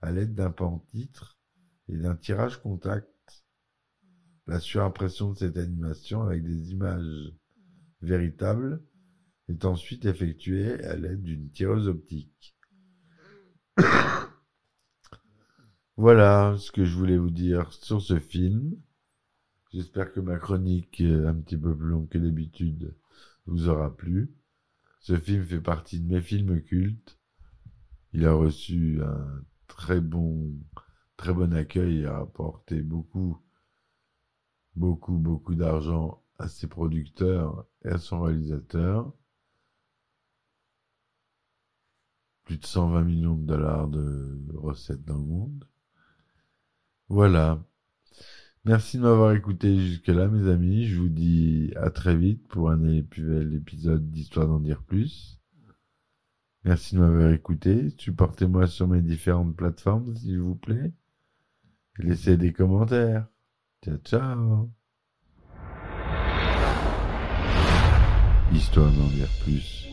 à 0.02 0.12
l'aide 0.12 0.34
d'un 0.34 0.50
pan-titre 0.50 1.38
et 1.88 1.96
d'un 1.96 2.16
tirage 2.16 2.60
contact. 2.60 3.08
La 4.46 4.60
surimpression 4.60 5.32
de 5.32 5.38
cette 5.38 5.56
animation 5.56 6.22
avec 6.22 6.42
des 6.42 6.72
images 6.72 7.32
véritables 8.02 8.82
est 9.48 9.64
ensuite 9.64 10.04
effectuée 10.04 10.82
à 10.84 10.96
l'aide 10.96 11.22
d'une 11.22 11.50
tireuse 11.50 11.88
optique. 11.88 12.56
voilà 15.96 16.56
ce 16.58 16.70
que 16.72 16.84
je 16.84 16.96
voulais 16.96 17.18
vous 17.18 17.30
dire 17.30 17.72
sur 17.72 18.00
ce 18.00 18.18
film. 18.18 18.76
J'espère 19.72 20.12
que 20.12 20.20
ma 20.20 20.36
chronique, 20.36 21.00
un 21.00 21.34
petit 21.34 21.56
peu 21.56 21.76
plus 21.76 21.88
longue 21.88 22.08
que 22.08 22.18
d'habitude, 22.18 22.96
vous 23.46 23.68
aura 23.68 23.96
plu. 23.96 24.34
Ce 24.98 25.16
film 25.16 25.44
fait 25.46 25.60
partie 25.60 26.00
de 26.00 26.12
mes 26.12 26.20
films 26.20 26.60
cultes. 26.62 27.18
Il 28.12 28.26
a 28.26 28.32
reçu 28.32 29.00
un 29.02 29.44
très 29.68 30.00
bon, 30.00 30.52
très 31.16 31.32
bon 31.32 31.54
accueil 31.54 32.00
et 32.00 32.06
a 32.06 32.18
apporté 32.18 32.82
beaucoup, 32.82 33.40
beaucoup, 34.74 35.16
beaucoup 35.16 35.54
d'argent 35.54 36.24
à 36.38 36.48
ses 36.48 36.66
producteurs 36.66 37.64
et 37.84 37.88
à 37.90 37.98
son 37.98 38.22
réalisateur. 38.22 39.12
Plus 42.44 42.58
de 42.58 42.66
120 42.66 43.04
millions 43.04 43.36
de 43.36 43.46
dollars 43.46 43.86
de 43.86 44.36
recettes 44.56 45.04
dans 45.04 45.18
le 45.18 45.24
monde. 45.24 45.68
Voilà. 47.08 47.62
Merci 48.64 48.98
de 48.98 49.02
m'avoir 49.02 49.32
écouté 49.32 49.80
jusque-là, 49.80 50.28
mes 50.28 50.50
amis. 50.50 50.84
Je 50.84 51.00
vous 51.00 51.08
dis 51.08 51.72
à 51.76 51.90
très 51.90 52.14
vite 52.14 52.46
pour 52.48 52.70
un 52.70 52.84
épisode 52.84 54.10
d'Histoire 54.10 54.46
d'en 54.46 54.60
dire 54.60 54.82
plus. 54.82 55.40
Merci 56.64 56.94
de 56.94 57.00
m'avoir 57.00 57.30
écouté. 57.32 57.88
Supportez-moi 57.96 58.66
sur 58.66 58.86
mes 58.86 59.00
différentes 59.00 59.56
plateformes, 59.56 60.14
s'il 60.14 60.40
vous 60.40 60.56
plaît. 60.56 60.92
Laissez 61.98 62.36
des 62.36 62.52
commentaires. 62.52 63.26
Ciao, 63.82 63.96
ciao. 63.98 64.70
Histoire 68.52 68.92
d'en 68.92 69.08
dire 69.08 69.28
plus. 69.42 69.89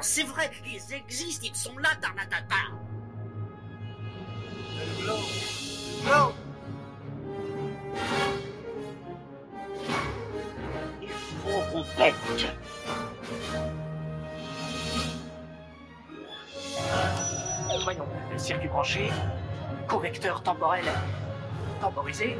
C'est 0.00 0.24
vrai, 0.24 0.50
ils 0.66 0.94
existent, 0.94 1.46
ils 1.48 1.56
sont 1.56 1.76
là, 1.78 1.90
Tarnatata. 2.00 2.56
Blanc 6.04 6.32
Il 11.02 11.08
faut 11.08 11.72
qu'on 11.72 11.84
Voyons, 17.84 18.06
circuit 18.36 18.68
branché, 18.68 19.10
correcteur 19.86 20.42
temporel 20.42 20.84
temporisé, 21.80 22.36